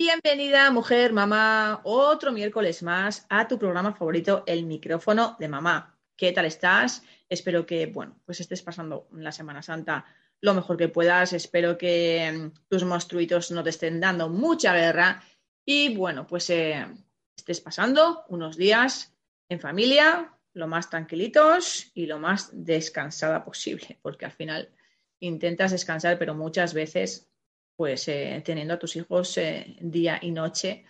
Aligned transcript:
Bienvenida, 0.00 0.70
mujer, 0.70 1.12
mamá, 1.12 1.80
otro 1.82 2.30
miércoles 2.30 2.84
más 2.84 3.26
a 3.28 3.48
tu 3.48 3.58
programa 3.58 3.92
favorito, 3.92 4.44
El 4.46 4.64
micrófono 4.64 5.34
de 5.40 5.48
mamá. 5.48 5.98
¿Qué 6.16 6.30
tal 6.30 6.44
estás? 6.44 7.02
Espero 7.28 7.66
que, 7.66 7.86
bueno, 7.86 8.16
pues 8.24 8.38
estés 8.38 8.62
pasando 8.62 9.08
la 9.10 9.32
Semana 9.32 9.60
Santa 9.60 10.04
lo 10.40 10.54
mejor 10.54 10.76
que 10.76 10.86
puedas. 10.86 11.32
Espero 11.32 11.76
que 11.76 12.30
mm, 12.32 12.68
tus 12.68 12.84
monstruitos 12.84 13.50
no 13.50 13.64
te 13.64 13.70
estén 13.70 13.98
dando 13.98 14.28
mucha 14.28 14.72
guerra 14.72 15.20
y, 15.64 15.96
bueno, 15.96 16.28
pues 16.28 16.48
eh, 16.50 16.86
estés 17.36 17.60
pasando 17.60 18.24
unos 18.28 18.56
días 18.56 19.12
en 19.48 19.58
familia, 19.58 20.32
lo 20.52 20.68
más 20.68 20.88
tranquilitos 20.90 21.90
y 21.92 22.06
lo 22.06 22.20
más 22.20 22.50
descansada 22.52 23.44
posible, 23.44 23.98
porque 24.00 24.26
al 24.26 24.32
final 24.32 24.70
intentas 25.18 25.72
descansar, 25.72 26.20
pero 26.20 26.36
muchas 26.36 26.72
veces, 26.72 27.27
pues 27.78 28.08
eh, 28.08 28.42
teniendo 28.44 28.74
a 28.74 28.78
tus 28.78 28.96
hijos 28.96 29.38
eh, 29.38 29.76
día 29.80 30.18
y 30.20 30.32
noche, 30.32 30.84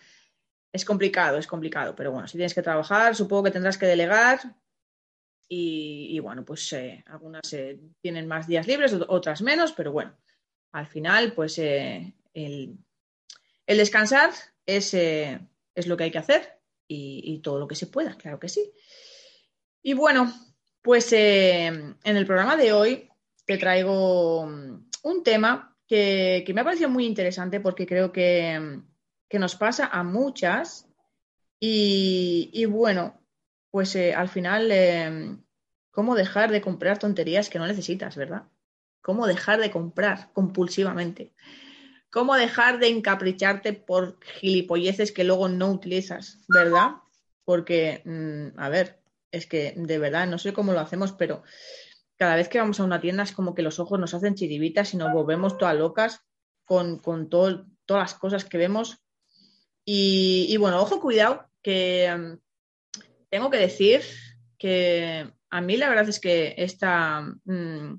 es 0.72 0.86
complicado, 0.86 1.36
es 1.36 1.46
complicado, 1.46 1.94
pero 1.94 2.12
bueno, 2.12 2.26
si 2.26 2.38
tienes 2.38 2.54
que 2.54 2.62
trabajar, 2.62 3.14
supongo 3.14 3.42
que 3.42 3.50
tendrás 3.50 3.76
que 3.76 3.84
delegar, 3.84 4.40
y, 5.50 6.18
bueno, 6.20 6.44
pues 6.46 6.72
eh, 6.72 7.04
algunas 7.08 7.54
tienen 8.00 8.26
más 8.26 8.46
días 8.46 8.66
libres, 8.66 8.94
otras 9.08 9.42
menos, 9.42 9.72
pero 9.72 9.92
bueno, 9.92 10.16
al 10.72 10.86
final, 10.86 11.32
pues 11.34 11.58
el, 11.58 12.14
descansar 13.66 14.30
es, 14.64 14.94
es, 14.94 15.86
lo 15.86 15.96
que 15.96 16.04
hay 16.04 16.10
que 16.10 16.18
hacer 16.18 16.58
y, 16.86 17.38
todo 17.40 17.58
lo 17.58 17.68
que 17.68 17.74
se 17.74 17.86
pueda, 17.86 18.16
claro 18.16 18.38
que 18.38 18.48
sí. 18.48 18.72
Y 19.82 19.92
bueno, 19.92 20.32
pues 20.80 21.12
en 21.12 21.96
el 22.02 22.26
programa 22.26 22.56
de 22.56 22.72
hoy 22.72 23.10
te 23.44 23.58
traigo 23.58 24.46
mm, 24.46 24.88
un 25.02 25.22
tema 25.22 25.77
que, 25.88 26.44
me 26.54 26.60
ha 26.60 26.64
parecido 26.64 26.90
muy 26.90 27.06
interesante 27.06 27.60
porque 27.60 27.86
creo 27.86 28.12
que, 28.12 28.80
nos 29.32 29.56
pasa 29.56 29.86
a 29.86 30.02
muchas 30.02 30.86
y, 31.58 32.50
y 32.52 32.66
bueno, 32.66 33.20
pues 33.70 33.94
eh, 33.96 34.14
al 34.14 34.28
final, 34.28 34.70
em, 34.70 35.42
¿cómo 35.90 36.14
dejar 36.14 36.50
de 36.50 36.60
comprar 36.60 36.98
tonterías 36.98 37.48
que 37.48 37.58
no 37.58 37.66
necesitas, 37.66 38.16
verdad? 38.16 38.44
¿Cómo 39.02 39.26
dejar 39.26 39.60
de 39.60 39.70
comprar 39.70 40.32
compulsivamente? 40.32 41.32
¿Cómo 42.10 42.34
dejar 42.34 42.78
de 42.78 42.88
encapricharte 42.88 43.72
por 43.72 44.18
gilipolleces 44.24 45.12
que 45.12 45.24
luego 45.24 45.48
no 45.48 45.70
utilizas, 45.70 46.38
verdad? 46.48 46.92
Porque, 47.44 48.02
mm, 48.04 48.58
a 48.58 48.68
ver, 48.68 49.00
es 49.30 49.46
que 49.46 49.74
de 49.76 49.98
verdad, 49.98 50.26
no 50.26 50.38
sé 50.38 50.52
cómo 50.52 50.72
lo 50.72 50.80
hacemos, 50.80 51.12
pero 51.12 51.42
cada 52.18 52.34
vez 52.34 52.48
que 52.48 52.58
vamos 52.58 52.80
a 52.80 52.84
una 52.84 53.00
tienda 53.00 53.22
es 53.22 53.32
como 53.32 53.54
que 53.54 53.62
los 53.62 53.78
ojos 53.78 53.98
nos 53.98 54.12
hacen 54.12 54.34
chiribitas 54.34 54.92
y 54.92 54.96
nos 54.96 55.12
volvemos 55.12 55.56
todas 55.56 55.76
locas 55.76 56.20
con, 56.64 57.00
todas 57.30 57.64
las 57.86 58.14
cosas 58.14 58.44
que 58.44 58.58
vemos. 58.58 58.98
Y, 59.84 60.46
y 60.50 60.56
bueno, 60.56 60.82
ojo, 60.82 61.00
cuidado, 61.00 61.48
que 61.62 62.04
em, 62.06 62.38
tengo 63.30 63.50
que 63.50 63.58
decir 63.58 64.02
que 64.58 65.32
a 65.50 65.60
mí 65.60 65.76
la 65.76 65.88
verdad 65.88 66.08
es 66.08 66.20
que 66.20 66.54
esta, 66.58 67.20
mm, 67.44 67.98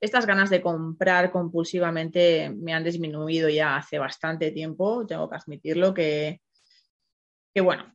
estas 0.00 0.26
ganas 0.26 0.50
de 0.50 0.62
comprar 0.62 1.30
compulsivamente 1.30 2.50
me 2.50 2.72
han 2.72 2.84
disminuido 2.84 3.48
ya 3.50 3.76
hace 3.76 3.98
bastante 3.98 4.50
tiempo, 4.50 5.06
tengo 5.06 5.28
que 5.28 5.36
admitirlo, 5.36 5.92
que, 5.92 6.40
que 7.54 7.60
bueno, 7.60 7.94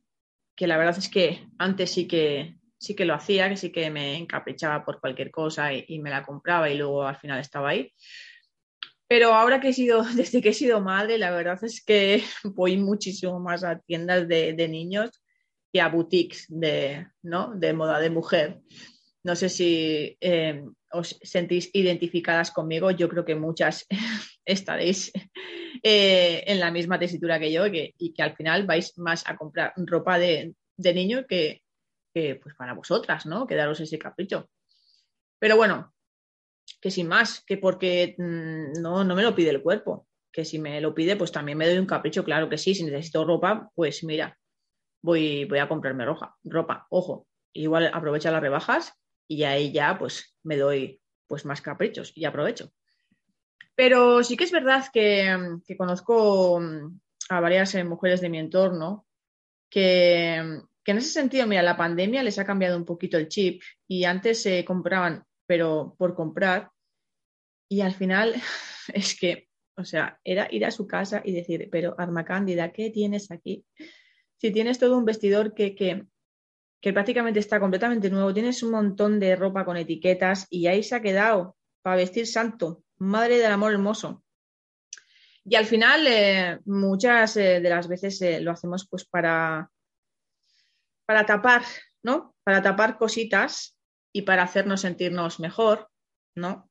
que 0.54 0.66
la 0.66 0.76
verdad 0.76 0.98
es 0.98 1.08
que 1.08 1.48
antes 1.58 1.90
sí 1.90 2.06
que, 2.06 2.56
sí 2.84 2.94
que 2.94 3.04
lo 3.04 3.14
hacía, 3.14 3.48
que 3.48 3.56
sí 3.56 3.70
que 3.70 3.90
me 3.90 4.16
encaprichaba 4.16 4.84
por 4.84 5.00
cualquier 5.00 5.30
cosa 5.30 5.72
y, 5.72 5.98
me 5.98 6.10
la 6.10 6.22
compraba 6.22 6.70
y 6.70 6.76
luego 6.76 7.06
al 7.06 7.16
final 7.16 7.40
estaba 7.40 7.70
ahí. 7.70 7.92
Pero 9.06 9.34
ahora 9.34 9.60
que 9.60 9.68
he 9.68 9.72
sido, 9.72 10.02
desde 10.14 10.40
que 10.40 10.50
he 10.50 10.54
sido 10.54 10.80
madre, 10.80 11.18
la 11.18 11.30
verdad 11.30 11.62
es 11.62 11.84
que 11.84 12.22
voy 12.44 12.76
muchísimo 12.76 13.40
más 13.40 13.64
a 13.64 13.78
tiendas 13.78 14.28
de, 14.28 14.52
de 14.52 14.68
niños 14.68 15.22
y 15.72 15.80
a 15.80 15.88
boutiques 15.88 16.46
de, 16.48 17.08
¿no? 17.22 17.52
de 17.56 17.72
moda 17.72 17.98
de 17.98 18.10
mujer. 18.10 18.60
No 19.24 19.34
sé 19.34 19.48
si 19.48 20.16
eh, 20.20 20.62
os 20.92 21.18
sentís 21.22 21.70
identificadas 21.72 22.52
conmigo, 22.52 22.92
yo 22.92 23.08
creo 23.08 23.24
que 23.24 23.34
muchas 23.34 23.86
estaréis 24.44 25.10
eh, 25.82 26.44
en 26.46 26.60
la 26.60 26.70
misma 26.70 26.98
tesitura 26.98 27.40
que 27.40 27.50
yo 27.50 27.66
y 27.66 28.12
que 28.12 28.22
al 28.22 28.36
final 28.36 28.66
vais 28.66 28.96
más 28.98 29.26
a 29.26 29.36
comprar 29.36 29.72
ropa 29.76 30.18
de, 30.18 30.54
niño 30.78 31.26
que, 31.26 31.63
pues 32.42 32.54
para 32.54 32.74
vosotras, 32.74 33.26
¿no? 33.26 33.46
Que 33.46 33.56
daros 33.56 33.80
ese 33.80 33.98
capricho. 33.98 34.48
Pero 35.38 35.56
bueno, 35.56 35.92
que 36.80 36.90
sin 36.90 37.08
más, 37.08 37.42
que 37.44 37.58
porque 37.58 38.14
mm, 38.16 38.80
no, 38.80 39.04
no 39.04 39.14
me 39.14 39.22
lo 39.22 39.34
pide 39.34 39.50
el 39.50 39.62
cuerpo, 39.62 40.06
que 40.32 40.44
si 40.44 40.58
me 40.58 40.80
lo 40.80 40.94
pide, 40.94 41.16
pues 41.16 41.32
también 41.32 41.58
me 41.58 41.66
doy 41.66 41.78
un 41.78 41.86
capricho, 41.86 42.24
claro 42.24 42.48
que 42.48 42.58
sí, 42.58 42.74
si 42.74 42.84
necesito 42.84 43.24
ropa, 43.24 43.70
pues 43.74 44.04
mira, 44.04 44.38
voy, 45.02 45.44
voy 45.44 45.58
a 45.58 45.68
comprarme 45.68 46.04
ropa, 46.04 46.36
ropa. 46.44 46.86
Ojo, 46.90 47.26
igual 47.52 47.90
aprovecha 47.92 48.30
las 48.30 48.42
rebajas 48.42 48.94
y 49.28 49.44
ahí 49.44 49.72
ya 49.72 49.98
pues 49.98 50.36
me 50.42 50.56
doy 50.56 51.00
pues 51.26 51.44
más 51.44 51.60
caprichos 51.60 52.12
y 52.14 52.24
aprovecho. 52.24 52.70
Pero 53.74 54.22
sí 54.22 54.36
que 54.36 54.44
es 54.44 54.52
verdad 54.52 54.84
que, 54.92 55.58
conozco 55.76 56.60
mm, 56.60 57.00
a 57.30 57.40
varias 57.40 57.74
eh, 57.74 57.84
mujeres 57.84 58.20
de 58.20 58.28
mi 58.28 58.38
entorno 58.38 59.06
que, 59.68 60.62
en 60.92 60.98
ese 60.98 61.10
sentido, 61.10 61.46
mira, 61.46 61.62
la 61.62 61.76
pandemia 61.76 62.22
les 62.22 62.38
ha 62.38 62.44
cambiado 62.44 62.76
un 62.76 62.84
poquito 62.84 63.16
el 63.16 63.28
chip 63.28 63.62
y 63.88 64.04
antes 64.04 64.42
se 64.42 64.64
compraban, 64.64 65.24
pero 65.46 65.94
por 65.98 66.14
comprar 66.14 66.70
y 67.68 67.80
al 67.80 67.94
final 67.94 68.34
es 68.94 69.18
que, 69.18 69.48
o 69.76 69.84
sea, 69.84 70.20
era 70.24 70.48
ir 70.50 70.64
a 70.64 70.70
su 70.70 70.86
casa 70.86 71.22
y 71.24 71.32
decir, 71.32 71.68
pero 71.70 71.94
Arma 71.98 72.24
Cándida, 72.24 72.72
¿qué 72.72 72.90
tienes 72.90 73.30
aquí? 73.30 73.64
si 74.44 74.50
tienes 74.50 74.78
todo 74.78 74.98
un 74.98 75.06
vestidor 75.06 75.54
que, 75.54 75.74
que, 75.74 76.92
prácticamente 76.92 77.40
está 77.40 77.58
completamente 77.58 78.10
nuevo, 78.10 78.34
tienes 78.34 78.62
un 78.62 78.72
montón 78.72 79.18
de 79.18 79.36
ropa 79.36 79.64
con 79.64 79.78
etiquetas 79.78 80.46
y 80.50 80.66
ahí 80.66 80.82
se 80.82 80.94
ha 80.94 81.00
quedado 81.00 81.56
para 81.80 81.96
vestir 81.96 82.26
santo, 82.26 82.82
madre 82.98 83.38
del 83.38 83.52
amor 83.52 83.72
hermoso. 83.72 84.22
Y 85.46 85.54
al 85.54 85.64
final, 85.64 86.06
eh, 86.06 86.58
muchas 86.66 87.38
eh, 87.38 87.60
de 87.60 87.70
las 87.70 87.88
veces 87.88 88.20
eh, 88.20 88.40
lo 88.40 88.50
hacemos 88.50 88.86
pues 88.86 89.06
para, 89.06 89.70
para 91.06 91.26
tapar, 91.26 91.62
¿no? 92.02 92.34
Para 92.44 92.62
tapar 92.62 92.98
cositas 92.98 93.76
y 94.12 94.22
para 94.22 94.42
hacernos 94.42 94.82
sentirnos 94.82 95.40
mejor, 95.40 95.88
¿no? 96.34 96.70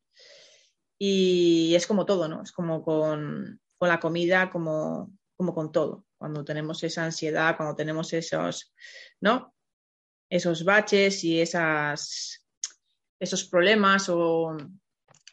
Y 0.99 1.73
es 1.75 1.87
como 1.87 2.05
todo, 2.05 2.27
¿no? 2.27 2.43
Es 2.43 2.51
como 2.51 2.83
con, 2.83 3.59
con 3.77 3.89
la 3.89 3.99
comida, 3.99 4.49
como, 4.49 5.11
como 5.35 5.53
con 5.53 5.71
todo 5.71 6.05
cuando 6.23 6.45
tenemos 6.45 6.81
esa 6.83 7.03
ansiedad, 7.03 7.57
cuando 7.57 7.75
tenemos 7.75 8.13
esos, 8.13 8.73
¿no? 9.19 9.53
Esos 10.29 10.63
baches 10.63 11.21
y 11.25 11.41
esas, 11.41 12.47
esos 13.19 13.43
problemas 13.43 14.07
o 14.07 14.55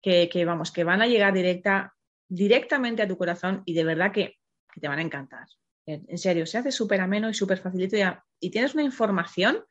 que, 0.02 0.30
vamos, 0.46 0.72
que 0.72 0.84
van 0.84 1.02
a 1.02 1.08
llegar 1.08 1.34
directa, 1.34 1.94
directamente 2.28 3.02
a 3.02 3.08
tu 3.08 3.18
corazón 3.18 3.62
y 3.66 3.74
de 3.74 3.84
verdad 3.84 4.12
que, 4.12 4.38
te 4.80 4.88
van 4.88 5.00
a 5.00 5.04
encantar. 5.04 5.48
En, 5.86 6.18
serio, 6.18 6.46
se 6.46 6.58
hace 6.58 6.72
súper 6.72 7.02
ameno 7.02 7.30
y 7.30 7.34
súper 7.34 7.58
facilito 7.58 7.98
y, 8.40 8.50
tienes 8.50 8.74
una 8.74 8.84
información 8.84 9.66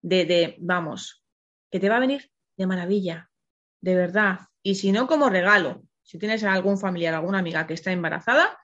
de, 0.00 0.24
de, 0.24 0.56
vamos, 0.58 1.22
que 1.70 1.78
te 1.78 1.88
va 1.88 1.96
a 1.96 2.00
venir 2.00 2.30
de 2.56 2.66
maravilla, 2.66 3.30
de 3.82 3.94
verdad. 3.94 4.40
Y 4.62 4.76
si 4.76 4.90
no, 4.90 5.06
como 5.06 5.28
regalo, 5.28 5.82
si 6.02 6.18
tienes 6.18 6.42
algún 6.44 6.78
familiar, 6.78 7.12
alguna 7.12 7.40
amiga 7.40 7.66
que 7.66 7.74
está 7.74 7.92
embarazada 7.92 8.58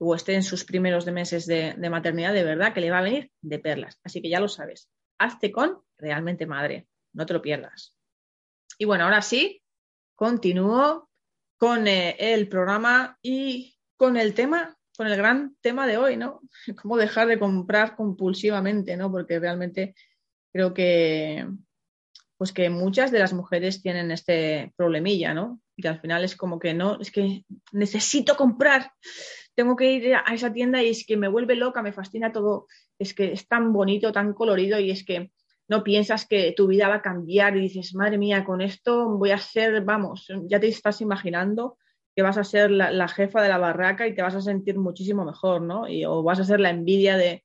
o 0.00 0.14
esté 0.14 0.34
en 0.34 0.42
sus 0.42 0.64
primeros 0.64 1.06
meses 1.06 1.46
de, 1.46 1.74
de 1.76 1.90
maternidad, 1.90 2.32
de 2.32 2.44
verdad 2.44 2.72
que 2.72 2.80
le 2.80 2.90
va 2.90 2.98
a 2.98 3.02
venir 3.02 3.30
de 3.42 3.58
perlas. 3.58 4.00
Así 4.02 4.22
que 4.22 4.30
ya 4.30 4.40
lo 4.40 4.48
sabes 4.48 4.88
hazte 5.20 5.52
con 5.52 5.78
realmente 5.98 6.46
madre, 6.46 6.88
no 7.12 7.26
te 7.26 7.34
lo 7.34 7.42
pierdas. 7.42 7.94
Y 8.78 8.86
bueno, 8.86 9.04
ahora 9.04 9.22
sí, 9.22 9.62
continúo 10.16 11.08
con 11.58 11.86
eh, 11.86 12.16
el 12.18 12.48
programa 12.48 13.18
y 13.22 13.76
con 13.96 14.16
el 14.16 14.32
tema, 14.32 14.76
con 14.96 15.06
el 15.06 15.16
gran 15.16 15.56
tema 15.60 15.86
de 15.86 15.98
hoy, 15.98 16.16
¿no? 16.16 16.40
Cómo 16.82 16.96
dejar 16.96 17.28
de 17.28 17.38
comprar 17.38 17.94
compulsivamente, 17.96 18.96
¿no? 18.96 19.12
Porque 19.12 19.38
realmente 19.38 19.94
creo 20.52 20.74
que 20.74 21.46
pues 22.38 22.52
que 22.52 22.70
muchas 22.70 23.10
de 23.10 23.18
las 23.18 23.34
mujeres 23.34 23.82
tienen 23.82 24.10
este 24.10 24.72
problemilla, 24.74 25.34
¿no? 25.34 25.60
Y 25.76 25.86
al 25.86 26.00
final 26.00 26.24
es 26.24 26.34
como 26.36 26.58
que 26.58 26.72
no, 26.72 26.98
es 26.98 27.10
que 27.10 27.44
necesito 27.72 28.34
comprar, 28.34 28.94
tengo 29.54 29.76
que 29.76 29.92
ir 29.92 30.14
a 30.14 30.34
esa 30.34 30.52
tienda 30.52 30.82
y 30.82 30.90
es 30.90 31.04
que 31.06 31.16
me 31.16 31.28
vuelve 31.28 31.56
loca, 31.56 31.82
me 31.82 31.92
fascina 31.92 32.32
todo, 32.32 32.66
es 32.98 33.14
que 33.14 33.32
es 33.32 33.46
tan 33.46 33.72
bonito, 33.72 34.12
tan 34.12 34.32
colorido 34.32 34.78
y 34.78 34.90
es 34.90 35.04
que 35.04 35.30
no 35.68 35.84
piensas 35.84 36.26
que 36.26 36.52
tu 36.56 36.66
vida 36.66 36.88
va 36.88 36.96
a 36.96 37.02
cambiar 37.02 37.56
y 37.56 37.60
dices, 37.60 37.94
madre 37.94 38.18
mía, 38.18 38.44
con 38.44 38.60
esto 38.60 39.08
voy 39.08 39.30
a 39.30 39.38
ser, 39.38 39.84
vamos, 39.84 40.26
ya 40.48 40.58
te 40.58 40.68
estás 40.68 41.00
imaginando 41.00 41.78
que 42.14 42.22
vas 42.22 42.38
a 42.38 42.44
ser 42.44 42.70
la, 42.70 43.08
jefa 43.08 43.40
de 43.40 43.48
la 43.48 43.58
barraca 43.58 44.06
y 44.06 44.14
te 44.14 44.22
vas 44.22 44.34
a 44.34 44.40
sentir 44.40 44.76
muchísimo 44.78 45.24
mejor, 45.24 45.62
¿no? 45.62 45.88
Y, 45.88 46.04
o 46.04 46.22
vas 46.22 46.40
a 46.40 46.44
ser 46.44 46.58
la 46.58 46.70
envidia 46.70 47.16
de, 47.16 47.44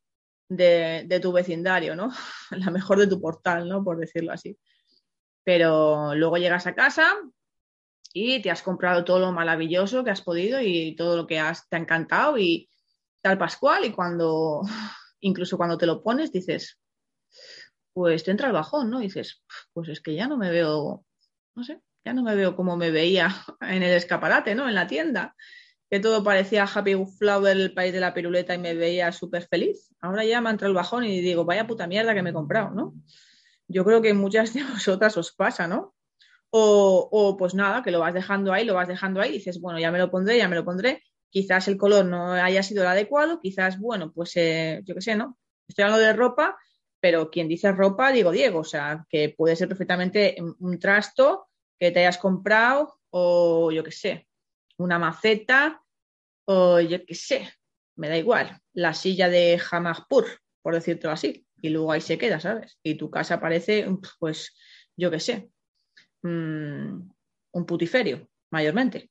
de, 0.50 1.20
tu 1.22 1.32
vecindario, 1.32 1.96
¿no? 1.96 2.10
La 2.52 2.72
mejor 2.72 3.00
de 3.00 3.08
tu 3.08 3.22
portal, 3.22 3.68
¿no? 3.70 3.84
Por 3.84 3.98
decirlo 3.98 4.32
así. 4.32 4.58
Pero 5.44 6.16
luego 6.16 6.38
llegas 6.38 6.66
a 6.66 6.74
casa 6.74 7.14
y 8.18 8.42
te 8.42 8.50
has 8.50 8.64
comprado 8.64 9.04
todo 9.04 9.20
lo 9.20 9.34
maravilloso 9.34 10.06
que 10.06 10.10
has 10.10 10.22
podido 10.22 10.62
y 10.62 10.96
todo 10.96 11.18
lo 11.18 11.28
que 11.28 11.38
has, 11.38 11.68
te 11.68 11.76
ha 11.76 11.80
encantado 11.80 12.38
y 12.38 12.70
tal 13.22 13.38
Pascual 13.38 13.84
y 13.84 13.92
cuando 13.92 14.62
incluso 15.20 15.58
cuando 15.58 15.78
te 15.78 15.86
lo 15.86 16.02
pones 16.02 16.32
dices, 16.32 16.80
pues 17.92 18.24
te 18.24 18.32
entra 18.32 18.48
el 18.48 18.54
bajón, 18.54 18.90
¿no? 18.90 19.00
dices, 19.00 19.44
pues 19.74 19.90
es 19.90 20.00
que 20.00 20.16
ya 20.16 20.28
no 20.28 20.38
me 20.38 20.50
veo, 20.50 21.04
no 21.56 21.64
sé, 21.66 21.82
ya 22.06 22.14
no 22.14 22.24
me 22.24 22.36
veo 22.36 22.56
como 22.56 22.78
me 22.78 22.90
veía 22.90 23.36
en 23.60 23.84
el 23.84 23.92
escaparate, 23.92 24.56
¿no? 24.56 24.70
En 24.70 24.76
la 24.76 24.88
tienda, 24.88 25.36
que 25.90 26.00
todo 26.00 26.24
parecía 26.24 26.64
Happy 26.64 26.96
Flower, 27.20 27.58
el 27.58 27.74
país 27.74 27.92
de 27.92 28.00
la 28.00 28.14
piruleta 28.14 28.56
y 28.56 28.60
me 28.60 28.76
veía 28.76 29.12
súper 29.12 29.46
feliz. 29.46 29.94
Ahora 30.00 30.24
ya 30.24 30.40
me 30.40 30.52
entra 30.52 30.70
el 30.70 30.74
bajón 30.74 31.04
y 31.04 31.20
digo, 31.20 31.44
vaya 31.44 31.68
puta 31.68 31.86
mierda 31.86 32.14
que 32.14 32.24
me 32.24 32.30
he 32.30 32.34
comprado, 32.34 32.70
¿no? 32.70 32.94
Yo 33.68 33.84
creo 33.84 34.02
que 34.02 34.14
muchas 34.14 34.54
de 34.54 34.64
vosotras 34.72 35.18
os 35.18 35.34
pasa, 35.34 35.68
¿no? 35.68 35.95
O, 36.58 37.36
pues 37.38 37.54
nada, 37.54 37.84
que 37.84 37.92
lo 37.92 38.00
vas 38.00 38.14
dejando 38.14 38.54
ahí, 38.54 38.64
lo 38.64 38.76
vas 38.76 38.88
dejando 38.88 39.20
ahí, 39.20 39.34
dices, 39.34 39.60
bueno, 39.60 39.78
ya 39.78 39.92
me 39.92 39.98
lo 39.98 40.10
pondré, 40.10 40.38
ya 40.38 40.48
me 40.48 40.56
lo 40.56 40.64
pondré, 40.64 41.04
quizás 41.30 41.68
el 41.68 41.76
color 41.76 42.06
no 42.06 42.32
haya 42.32 42.64
sido 42.64 42.84
el 42.84 42.88
adecuado, 42.88 43.42
quizás, 43.42 43.78
bueno, 43.78 44.14
pues 44.14 44.38
eh, 44.38 44.82
yo 44.86 44.96
qué 44.96 45.02
sé, 45.02 45.16
¿no? 45.18 45.38
Estoy 45.68 45.84
hablando 45.84 46.06
de 46.06 46.14
ropa, 46.14 46.58
pero 47.02 47.30
quien 47.30 47.50
dice 47.50 47.74
ropa, 47.74 48.14
digo 48.14 48.32
Diego, 48.32 48.60
o 48.60 48.64
sea, 48.64 49.06
que 49.10 49.36
puede 49.38 49.58
ser 49.58 49.68
perfectamente 49.68 50.38
un 50.60 50.80
trasto 50.80 51.50
que 51.78 51.92
te 51.92 52.00
hayas 52.00 52.18
comprado 52.18 53.02
o 53.10 53.70
yo 53.72 53.84
qué 53.84 53.92
sé, 53.92 54.28
una 54.78 54.98
maceta 54.98 55.84
o 56.46 56.80
yo 56.80 57.06
qué 57.06 57.16
sé, 57.16 57.50
me 57.98 58.08
da 58.08 58.18
igual, 58.18 58.62
la 58.72 58.94
silla 58.94 59.28
de 59.28 59.60
Hamaspur, 59.72 60.26
por 60.62 60.74
decirlo 60.74 61.12
así, 61.12 61.46
y 61.62 61.68
luego 61.68 61.92
ahí 61.92 62.00
se 62.00 62.18
queda, 62.18 62.40
¿sabes? 62.40 62.78
Y 62.82 62.96
tu 62.96 63.10
casa 63.10 63.42
parece, 63.42 63.86
pues, 64.20 64.56
yo 64.96 65.12
qué 65.12 65.20
sé, 65.20 65.50
mm, 66.26 67.10
un 67.52 67.66
putiferio, 67.66 68.28
mayormente. 68.52 69.10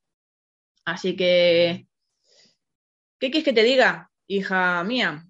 Así 0.85 1.17
que 1.17 1.87
¿Qué 3.25 3.31
quieres 3.31 3.45
que 3.45 3.53
te 3.55 3.63
diga, 3.63 4.11
hija 4.27 4.85
mía? 4.85 5.27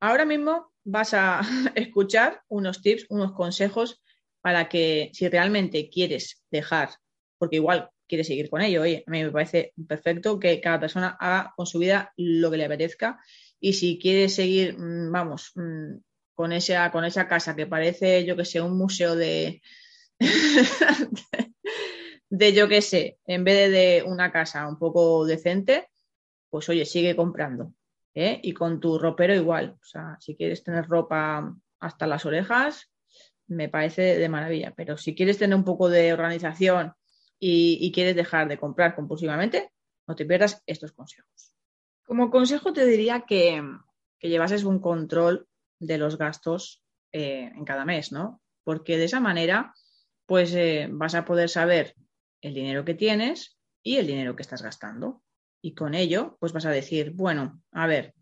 Ahora 0.00 0.24
mismo 0.24 0.72
vas 0.82 1.14
a 1.14 1.40
escuchar 1.76 2.42
unos 2.48 2.82
tips, 2.82 3.06
unos 3.08 3.32
consejos 3.34 4.02
para 4.40 4.68
que 4.68 5.10
si 5.12 5.28
realmente 5.28 5.90
quieres 5.90 6.42
dejar, 6.50 6.90
porque 7.38 7.56
igual 7.56 7.90
quieres 8.08 8.26
seguir 8.26 8.50
con 8.50 8.62
ello, 8.62 8.82
oye, 8.82 9.04
a 9.06 9.10
mí 9.12 9.22
me 9.22 9.30
parece 9.30 9.72
perfecto 9.86 10.40
que 10.40 10.60
cada 10.60 10.80
persona 10.80 11.16
haga 11.20 11.52
con 11.56 11.66
su 11.66 11.78
vida 11.78 12.12
lo 12.16 12.50
que 12.50 12.56
le 12.56 12.64
apetezca 12.64 13.20
y 13.60 13.74
si 13.74 14.00
quieres 14.00 14.34
seguir, 14.34 14.76
mm, 14.76 15.12
vamos, 15.12 15.52
mm, 15.54 15.98
con 16.34 16.52
esa, 16.52 16.90
con 16.90 17.04
esa 17.04 17.28
casa 17.28 17.54
que 17.54 17.68
parece, 17.68 18.24
yo 18.24 18.34
que 18.36 18.44
sé, 18.44 18.60
un 18.60 18.76
museo 18.76 19.14
de, 19.14 19.62
de 22.30 22.52
yo 22.52 22.68
que 22.68 22.82
sé, 22.82 23.18
en 23.26 23.44
vez 23.44 23.70
de 23.70 24.04
una 24.06 24.30
casa 24.30 24.68
un 24.68 24.78
poco 24.78 25.26
decente, 25.26 25.88
pues 26.48 26.68
oye, 26.68 26.84
sigue 26.84 27.16
comprando. 27.16 27.74
¿eh? 28.14 28.40
Y 28.42 28.52
con 28.52 28.80
tu 28.80 28.98
ropero 28.98 29.34
igual. 29.34 29.76
O 29.80 29.84
sea, 29.84 30.16
si 30.20 30.36
quieres 30.36 30.62
tener 30.62 30.86
ropa 30.86 31.54
hasta 31.78 32.06
las 32.06 32.26
orejas, 32.26 32.90
me 33.46 33.68
parece 33.68 34.18
de 34.18 34.28
maravilla. 34.28 34.72
Pero 34.76 34.96
si 34.96 35.14
quieres 35.14 35.38
tener 35.38 35.56
un 35.56 35.64
poco 35.64 35.88
de 35.88 36.12
organización 36.12 36.94
y, 37.38 37.90
quieres 37.92 38.16
dejar 38.16 38.48
de 38.48 38.58
comprar 38.58 38.94
compulsivamente, 38.94 39.72
no 40.06 40.14
te 40.14 40.26
pierdas 40.26 40.62
estos 40.66 40.92
consejos. 40.92 41.54
Como 42.04 42.30
consejo 42.30 42.72
te 42.72 42.84
diría 42.84 43.24
que, 43.26 43.62
llevases 44.20 44.64
un 44.64 44.80
control 44.80 45.48
de 45.78 45.96
los 45.96 46.18
gastos 46.18 46.82
eh, 47.12 47.50
en 47.54 47.64
cada 47.64 47.84
mes, 47.84 48.12
¿no? 48.12 48.40
Porque 48.64 48.98
de 48.98 49.04
esa 49.04 49.20
manera, 49.20 49.72
pues 50.30 50.54
eh, 50.54 50.86
vas 50.88 51.16
a 51.16 51.24
poder 51.24 51.48
saber 51.48 51.96
el 52.40 52.54
dinero 52.54 52.84
que 52.84 52.94
tienes 52.94 53.58
y 53.82 53.96
el 53.96 54.06
dinero 54.06 54.36
que 54.36 54.42
estás 54.42 54.62
gastando 54.62 55.24
y 55.60 55.74
con 55.74 55.92
ello, 55.92 56.36
pues 56.38 56.52
vas 56.52 56.66
a 56.66 56.70
decir, 56.70 57.10
bueno, 57.10 57.60
a 57.72 57.88
ver, 57.88 58.14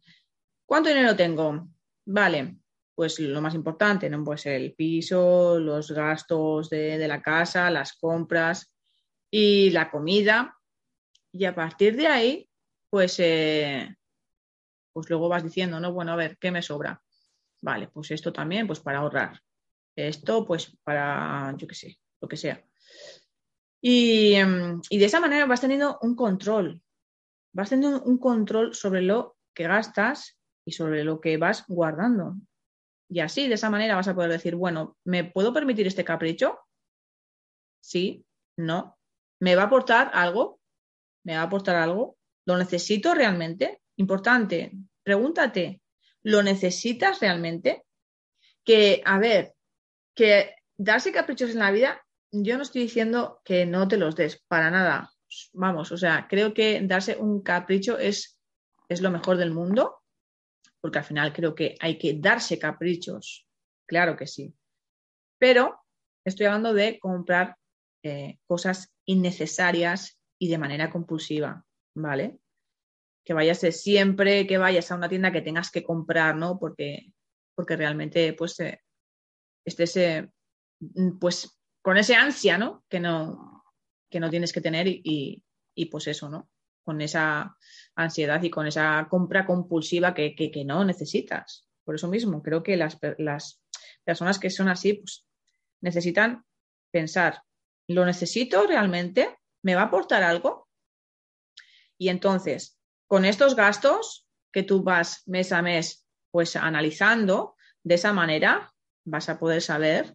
¿cuánto 0.65 0.89
dinero 0.89 1.15
tengo? 1.15 1.69
Vale, 2.07 2.61
pues 2.95 3.21
lo 3.21 3.43
más 3.43 3.53
importante, 3.53 4.09
¿no? 4.09 4.25
Pues 4.25 4.47
el 4.47 4.73
piso, 4.73 5.61
los 5.61 5.91
gastos 5.91 6.71
de, 6.71 7.07
la 7.07 7.21
casa, 7.21 7.69
las 7.69 7.93
compras 7.93 8.73
y 9.31 9.69
la 9.69 9.91
comida. 9.91 10.57
Y 11.31 11.45
a 11.45 11.55
partir 11.55 11.95
de 11.95 12.07
ahí, 12.07 12.51
pues, 12.89 13.21
eh, 13.21 13.95
pues 14.95 15.11
luego 15.11 15.29
vas 15.29 15.45
diciendo, 15.45 15.79
¿no? 15.79 15.93
Bueno, 15.93 16.13
a 16.13 16.17
ver, 16.17 16.39
¿qué 16.39 16.51
me 16.51 16.63
sobra? 16.63 17.03
Vale, 17.61 17.89
pues 17.89 18.13
esto 18.13 18.33
también, 18.33 18.67
pues 18.67 18.81
para 18.81 19.01
ahorrar. 19.01 19.43
Esto, 20.07 20.47
pues 20.47 20.77
para, 20.85 21.53
yo 21.57 21.67
qué 21.67 21.75
sé, 21.75 21.99
lo 22.21 22.29
que 22.29 22.37
sea. 22.37 22.65
Y, 23.81 24.35
em, 24.35 24.81
y 24.89 24.99
de 24.99 25.07
esa 25.07 25.19
manera 25.19 25.45
vas 25.47 25.61
teniendo 25.61 25.99
un 26.03 26.15
control, 26.15 26.81
vas 27.53 27.71
teniendo 27.71 28.03
un 28.05 28.19
control 28.19 28.75
sobre 28.75 29.03
lo 29.03 29.37
que 29.55 29.67
gastas 29.67 30.39
y 30.65 30.71
sobre 30.71 31.03
lo 31.03 31.21
que 31.21 31.37
vas 31.37 31.65
guardando. 31.67 32.37
Y 33.11 33.19
así, 33.21 33.49
de 33.49 33.55
esa 33.55 33.71
manera, 33.71 33.97
vas 33.97 34.07
a 34.07 34.15
poder 34.15 34.31
decir, 34.31 34.55
bueno, 34.55 34.97
¿me 35.05 35.25
puedo 35.25 35.53
permitir 35.53 35.89
este 35.89 36.05
capricho? 36.05 36.61
Sí, 37.81 38.25
no. 38.57 38.97
¿Me 39.41 39.57
va 39.57 39.63
a 39.63 39.67
aportar 39.67 40.13
algo? 40.15 40.61
¿Me 41.25 41.35
va 41.35 41.41
a 41.41 41.45
aportar 41.45 41.75
algo? 41.75 42.19
¿Lo 42.47 42.57
necesito 42.57 43.15
realmente? 43.15 43.81
Importante, 43.97 44.73
pregúntate, 45.03 45.83
¿lo 46.23 46.45
necesitas 46.45 47.19
realmente? 47.19 47.85
Que, 48.65 49.03
a 49.05 49.19
ver, 49.19 49.55
que 50.19 50.57
darse 50.77 51.13
caprichos 51.13 51.51
en 51.51 51.61
la 51.61 51.71
vida, 51.71 52.05
yo 52.33 52.57
no 52.57 52.65
estoy 52.65 52.83
diciendo 52.83 53.41
que 53.45 53.67
no 53.67 53.87
te 53.87 53.97
los 53.97 54.17
des, 54.17 54.43
para 54.49 54.69
nada. 54.69 55.13
Vamos, 55.53 55.93
o 55.93 55.97
sea, 55.97 56.27
creo 56.29 56.53
que 56.53 56.81
darse 56.83 57.17
un 57.17 57.41
capricho 57.41 57.97
es, 57.99 58.41
es 58.89 59.01
lo 59.01 59.13
mejor 59.13 59.37
del 59.37 59.53
mundo, 59.53 60.03
porque 60.81 60.99
al 60.99 61.05
final 61.05 61.33
creo 61.33 61.55
que 61.55 61.77
hay 61.79 61.99
que 61.99 62.15
darse 62.15 62.59
caprichos, 62.59 63.47
claro 63.87 64.17
que 64.17 64.27
sí. 64.27 64.53
Pero 65.39 65.85
estoy 66.25 66.47
hablando 66.47 66.75
de 66.75 66.99
comprar 66.99 67.57
eh, 68.03 68.41
cosas 68.45 68.93
innecesarias 69.05 70.19
y 70.37 70.49
de 70.49 70.59
manera 70.59 70.91
compulsiva, 70.91 71.65
¿vale? 71.95 72.41
Que 73.25 73.35
vayas 73.35 73.61
de 73.61 73.71
siempre, 73.71 74.49
que 74.49 74.59
vayas 74.59 74.91
a 74.91 74.97
una 74.97 75.09
tienda 75.09 75.31
que 75.31 75.43
tengas 75.43 75.71
que 75.71 75.85
comprar, 75.85 76.35
¿no? 76.35 76.59
Porque, 76.59 77.13
porque 77.55 77.77
realmente, 77.77 78.33
pues, 78.33 78.59
eh, 78.59 78.81
estés, 79.69 79.97
eh, 79.97 80.29
pues, 81.21 81.59
con 81.83 81.97
ese 81.97 82.15
ansia, 82.15 82.59
¿no? 82.59 82.85
Que 82.89 83.01
no, 83.01 83.65
que 84.11 84.21
no 84.21 84.31
tienes 84.31 84.53
que 84.53 84.61
tener 84.61 84.87
y, 84.87 85.43
y, 85.75 85.87
pues 85.87 86.07
eso, 86.07 86.29
¿no? 86.29 86.51
Con 86.85 87.01
esa 87.01 87.57
ansiedad 87.95 88.43
y 88.43 88.51
con 88.51 88.67
esa 88.67 89.07
compra 89.11 89.47
compulsiva 89.47 90.15
que, 90.15 90.35
que, 90.35 90.65
no 90.65 90.85
necesitas. 90.85 91.67
Por 91.85 91.95
eso 91.95 92.09
mismo, 92.09 92.43
creo 92.43 92.63
que 92.63 92.77
las, 92.77 92.99
las 93.19 93.63
personas 94.05 94.39
que 94.39 94.51
son 94.51 94.69
así, 94.69 94.95
pues 94.95 95.27
necesitan 95.81 96.45
pensar, 96.91 97.43
¿lo 97.89 98.05
necesito 98.05 98.67
realmente? 98.67 99.39
¿Me 99.63 99.75
va 99.75 99.83
a 99.83 99.87
aportar 99.87 100.23
algo? 100.23 100.69
Y 101.99 102.09
entonces, 102.09 102.79
con 103.07 103.25
estos 103.25 103.57
gastos 103.57 104.27
que 104.53 104.63
tú 104.63 104.83
vas 104.83 105.23
mes 105.27 105.53
a 105.53 105.63
mes, 105.63 106.07
pues 106.31 106.57
analizando, 106.57 107.57
de 107.83 107.95
esa 107.95 108.13
manera 108.13 108.75
vas 109.09 109.29
a 109.29 109.39
poder 109.39 109.63
saber 109.63 110.15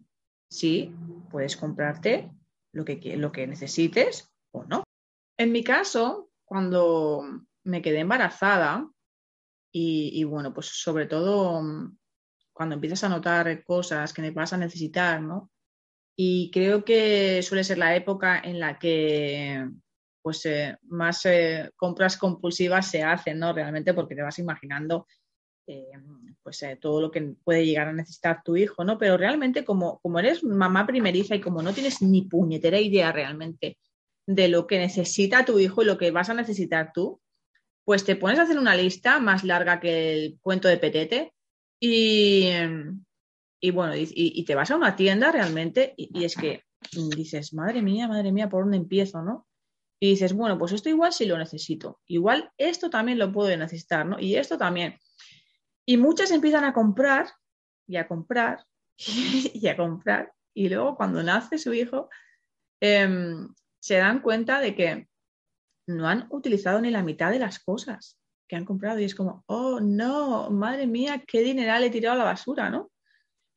si 0.49 0.93
puedes 1.29 1.57
comprarte 1.57 2.31
lo 2.73 2.85
que, 2.85 3.17
lo 3.17 3.31
que 3.31 3.47
necesites 3.47 4.31
o 4.51 4.63
no. 4.65 4.83
En 5.37 5.51
mi 5.51 5.63
caso, 5.63 6.29
cuando 6.45 7.23
me 7.63 7.81
quedé 7.81 7.99
embarazada, 7.99 8.89
y, 9.75 10.11
y, 10.13 10.23
bueno, 10.23 10.53
pues 10.53 10.67
sobre 10.67 11.07
todo 11.07 11.61
cuando 12.53 12.75
empiezas 12.75 13.03
a 13.03 13.09
notar 13.09 13.63
cosas 13.63 14.13
que 14.13 14.21
me 14.21 14.29
vas 14.29 14.53
a 14.53 14.57
necesitar, 14.57 15.19
¿no? 15.21 15.49
Y 16.15 16.51
creo 16.51 16.85
que 16.85 17.41
suele 17.41 17.63
ser 17.63 17.79
la 17.79 17.95
época 17.95 18.39
en 18.39 18.59
la 18.59 18.77
que 18.77 19.67
pues 20.21 20.45
eh, 20.45 20.77
más 20.83 21.25
eh, 21.25 21.69
compras 21.75 22.17
compulsivas 22.17 22.89
se 22.89 23.03
hacen, 23.03 23.39
¿no? 23.39 23.51
Realmente 23.51 23.93
porque 23.93 24.15
te 24.15 24.21
vas 24.21 24.39
imaginando 24.39 25.05
eh, 25.67 25.91
pues 26.43 26.63
todo 26.81 27.01
lo 27.01 27.11
que 27.11 27.35
puede 27.43 27.65
llegar 27.65 27.87
a 27.87 27.93
necesitar 27.93 28.41
tu 28.43 28.55
hijo, 28.55 28.83
¿no? 28.83 28.97
Pero 28.97 29.17
realmente 29.17 29.63
como, 29.63 29.99
como 29.99 30.19
eres 30.19 30.43
mamá 30.43 30.85
primeriza 30.85 31.35
y 31.35 31.41
como 31.41 31.61
no 31.61 31.73
tienes 31.73 32.01
ni 32.01 32.23
puñetera 32.23 32.79
idea 32.79 33.11
realmente 33.11 33.77
de 34.25 34.47
lo 34.47 34.67
que 34.67 34.77
necesita 34.77 35.45
tu 35.45 35.59
hijo 35.59 35.81
y 35.81 35.85
lo 35.85 35.97
que 35.97 36.11
vas 36.11 36.29
a 36.29 36.33
necesitar 36.33 36.91
tú, 36.93 37.21
pues 37.85 38.05
te 38.05 38.15
pones 38.15 38.39
a 38.39 38.43
hacer 38.43 38.57
una 38.57 38.75
lista 38.75 39.19
más 39.19 39.43
larga 39.43 39.79
que 39.79 40.13
el 40.13 40.39
cuento 40.41 40.67
de 40.67 40.77
Petete 40.77 41.33
y, 41.79 42.49
y 43.59 43.71
bueno, 43.71 43.93
y, 43.95 44.45
te 44.45 44.55
vas 44.55 44.71
a 44.71 44.75
una 44.75 44.95
tienda 44.95 45.31
realmente 45.31 45.93
y, 45.97 46.23
es 46.23 46.35
que 46.35 46.63
dices, 47.15 47.53
madre 47.53 47.81
mía, 47.81 48.07
madre 48.07 48.31
mía, 48.31 48.49
¿por 48.49 48.63
dónde 48.63 48.77
empiezo, 48.77 49.21
no? 49.21 49.47
Y 49.99 50.11
dices, 50.11 50.33
bueno, 50.33 50.57
pues 50.57 50.73
esto 50.73 50.89
igual 50.89 51.13
sí 51.13 51.25
lo 51.25 51.37
necesito, 51.37 51.99
igual 52.07 52.51
esto 52.57 52.89
también 52.89 53.19
lo 53.19 53.31
puedo 53.31 53.55
necesitar, 53.55 54.05
¿no? 54.05 54.19
Y 54.19 54.35
esto 54.35 54.57
también. 54.57 54.97
Y 55.85 55.97
muchas 55.97 56.31
empiezan 56.31 56.63
a 56.63 56.73
comprar 56.73 57.27
y 57.87 57.97
a 57.97 58.07
comprar 58.07 58.65
y 58.97 59.67
a 59.67 59.77
comprar. 59.77 60.33
Y 60.53 60.69
luego 60.69 60.95
cuando 60.95 61.23
nace 61.23 61.57
su 61.57 61.73
hijo, 61.73 62.09
em, 62.79 63.53
se 63.79 63.97
dan 63.97 64.21
cuenta 64.21 64.59
de 64.59 64.75
que 64.75 65.07
no 65.87 66.07
han 66.07 66.27
utilizado 66.29 66.79
ni 66.79 66.91
la 66.91 67.03
mitad 67.03 67.31
de 67.31 67.39
las 67.39 67.59
cosas 67.59 68.19
que 68.47 68.55
han 68.55 68.65
comprado. 68.65 68.99
Y 68.99 69.05
es 69.05 69.15
como, 69.15 69.43
oh, 69.47 69.79
no, 69.81 70.49
madre 70.49 70.87
mía, 70.87 71.23
qué 71.27 71.41
dineral 71.41 71.83
he 71.83 71.89
tirado 71.89 72.15
a 72.15 72.19
la 72.19 72.31
basura, 72.31 72.69
¿no? 72.69 72.91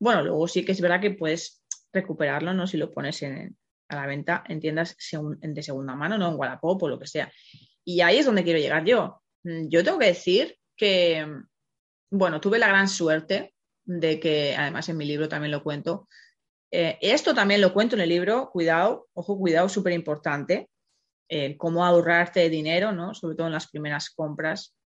Bueno, 0.01 0.23
luego 0.23 0.49
sí 0.49 0.65
que 0.65 0.73
es 0.73 0.81
verdad 0.81 1.01
que 1.01 1.13
puedes 1.13 1.63
recuperarlo, 1.93 2.53
¿no? 2.53 2.67
Si 2.67 2.77
lo 2.77 2.93
pones 2.93 3.23
en, 3.23 3.57
a 3.89 3.97
la 3.97 4.07
venta 4.07 4.45
en 4.49 4.61
tiendas 4.61 4.97
de 4.97 5.63
segunda 5.63 5.95
mano, 5.95 6.19
¿no? 6.19 6.31
En 6.31 6.39
Wallapop 6.39 6.83
o 6.83 6.89
lo 6.89 6.99
que 6.99 7.07
sea. 7.07 7.31
Y 7.85 8.01
ahí 8.01 8.19
es 8.19 8.27
donde 8.27 8.45
quiero 8.45 8.59
llegar 8.59 8.85
yo. 8.85 9.23
Mm, 9.45 9.69
yo 9.69 9.85
tengo 9.85 9.99
que 9.99 10.07
decir 10.07 10.57
que, 10.77 11.27
bueno, 12.11 12.41
tuve 12.41 12.59
la 12.59 12.69
gran 12.69 12.89
suerte 12.89 13.55
de 13.85 14.21
que, 14.21 14.55
además 14.57 14.89
en 14.89 14.97
mi 14.97 15.05
libro 15.05 15.29
también 15.29 15.53
lo 15.53 15.63
cuento, 15.63 16.09
eh, 16.71 16.99
esto 17.01 17.35
también 17.35 17.61
lo 17.61 17.73
cuento 17.73 17.97
en 17.97 18.03
el 18.03 18.09
libro, 18.09 18.51
cuidado, 18.51 19.09
ojo, 19.15 19.39
cuidado, 19.39 19.69
súper 19.69 19.93
importante, 19.93 20.69
cómo 21.59 21.85
ahorrarte 21.85 22.49
dinero, 22.49 22.93
¿no? 22.93 23.13
Sobre 23.13 23.35
todo 23.35 23.49
en 23.49 23.53
las 23.53 23.69
primeras 23.69 24.11
compras, 24.11 24.77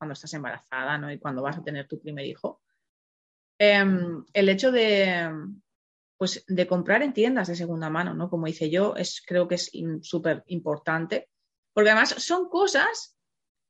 cuando 0.00 0.14
estás 0.14 0.32
embarazada, 0.32 0.96
¿no? 0.96 1.12
Y 1.12 1.18
cuando 1.18 1.42
vas 1.42 1.58
a 1.58 1.62
tener 1.62 1.86
tu 1.86 2.00
primer 2.00 2.24
hijo. 2.24 2.62
Em, 3.58 4.24
el 4.32 4.48
hecho 4.48 4.72
de, 4.72 5.30
pues, 6.16 6.42
de 6.48 6.66
comprar 6.66 7.02
en 7.02 7.12
tiendas 7.12 7.48
de 7.48 7.54
segunda 7.54 7.90
mano, 7.90 8.14
¿no? 8.14 8.30
Como 8.30 8.46
hice 8.46 8.70
yo, 8.70 8.96
es, 8.96 9.22
creo 9.26 9.46
que 9.46 9.56
es 9.56 9.70
súper 10.00 10.42
importante, 10.46 11.28
porque 11.74 11.90
además 11.90 12.14
son 12.16 12.48
cosas, 12.48 13.18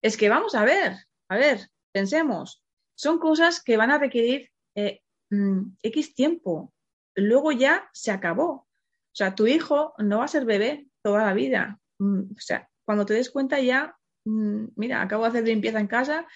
es 0.01 0.17
que 0.17 0.29
vamos 0.29 0.55
a 0.55 0.65
ver, 0.65 0.97
a 1.29 1.37
ver, 1.37 1.69
pensemos, 1.93 2.60
son 3.01 3.19
cosas 3.19 3.63
que 3.63 3.79
van 3.79 3.91
a 3.91 3.97
requerir 3.97 4.51
eh, 4.75 5.01
mm, 5.31 5.77
X 5.83 6.15
tiempo, 6.15 6.75
luego 7.15 7.51
ya 7.51 7.89
se 7.95 8.11
acabó. 8.11 8.51
O 8.53 9.15
sea, 9.15 9.35
tu 9.35 9.47
hijo 9.47 9.95
no 9.97 10.19
va 10.19 10.27
a 10.27 10.29
ser 10.29 10.45
bebé 10.45 10.87
toda 11.03 11.25
la 11.25 11.33
vida. 11.33 11.81
Mm, 11.99 12.33
o 12.37 12.41
sea, 12.41 12.69
cuando 12.85 13.07
te 13.07 13.15
des 13.15 13.31
cuenta 13.31 13.59
ya, 13.59 13.97
mm, 14.27 14.67
mira, 14.77 15.01
acabo 15.01 15.23
de 15.23 15.31
hacer 15.31 15.45
limpieza 15.45 15.81
en 15.81 15.87
casa 15.87 16.27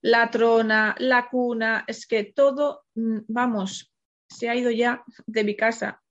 la 0.00 0.30
trona, 0.30 0.94
la 0.98 1.28
cuna, 1.28 1.84
es 1.86 2.06
que 2.06 2.24
todo, 2.24 2.84
vamos, 2.94 3.92
se 4.28 4.48
ha 4.48 4.54
ido 4.54 4.70
ya 4.70 5.04
de 5.26 5.44
mi 5.44 5.56
casa. 5.56 6.02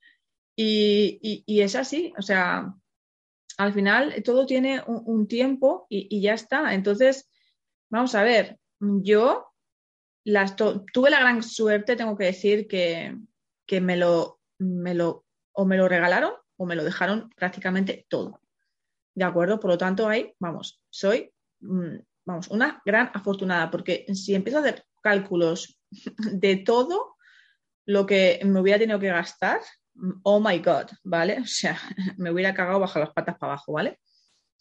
Y, 0.55 1.43
es 1.47 1.75
así, 1.75 2.13
o 2.17 2.21
sea, 2.21 2.71
al 3.57 3.73
final 3.73 4.21
todo 4.23 4.45
tiene 4.45 4.83
un, 4.85 5.27
tiempo 5.27 5.87
y, 5.89 6.21
ya 6.21 6.33
está. 6.33 6.73
Entonces, 6.73 7.29
vamos 7.89 8.15
a 8.15 8.23
ver, 8.23 8.59
yo 8.79 9.52
tuve 10.25 11.09
la 11.09 11.19
gran 11.19 11.43
suerte, 11.43 11.95
tengo 11.95 12.17
que 12.17 12.25
decir, 12.25 12.67
que, 12.67 13.17
me, 13.81 13.97
lo, 13.97 14.39
me 14.59 14.93
lo, 14.93 15.25
o 15.51 15.65
me 15.65 15.77
lo 15.77 15.87
regalaron 15.87 16.33
o 16.57 16.65
me 16.65 16.75
lo 16.75 16.83
dejaron 16.83 17.29
prácticamente 17.35 18.05
todo. 18.09 18.41
¿De 19.15 19.25
acuerdo? 19.25 19.59
Por 19.59 19.71
lo 19.71 19.77
tanto, 19.77 20.07
ahí, 20.07 20.33
vamos, 20.39 20.81
soy 20.89 21.31
mm, 21.59 21.97
vamos, 22.25 22.47
una 22.49 22.81
gran 22.85 23.11
afortunada, 23.13 23.69
porque 23.69 24.05
si 24.13 24.35
empiezo 24.35 24.59
a 24.59 24.61
hacer 24.61 24.85
cálculos 25.01 25.79
de 26.17 26.57
todo 26.57 27.15
lo 27.85 28.05
que 28.05 28.39
me 28.45 28.61
hubiera 28.61 28.79
tenido 28.79 28.99
que 28.99 29.07
gastar, 29.07 29.59
oh 30.23 30.39
my 30.39 30.59
god, 30.59 30.87
¿vale? 31.03 31.39
O 31.41 31.45
sea, 31.45 31.77
me 32.17 32.31
hubiera 32.31 32.53
cagado 32.53 32.79
bajo 32.79 32.99
las 32.99 33.11
patas 33.11 33.37
para 33.37 33.53
abajo, 33.53 33.73
¿vale? 33.73 33.99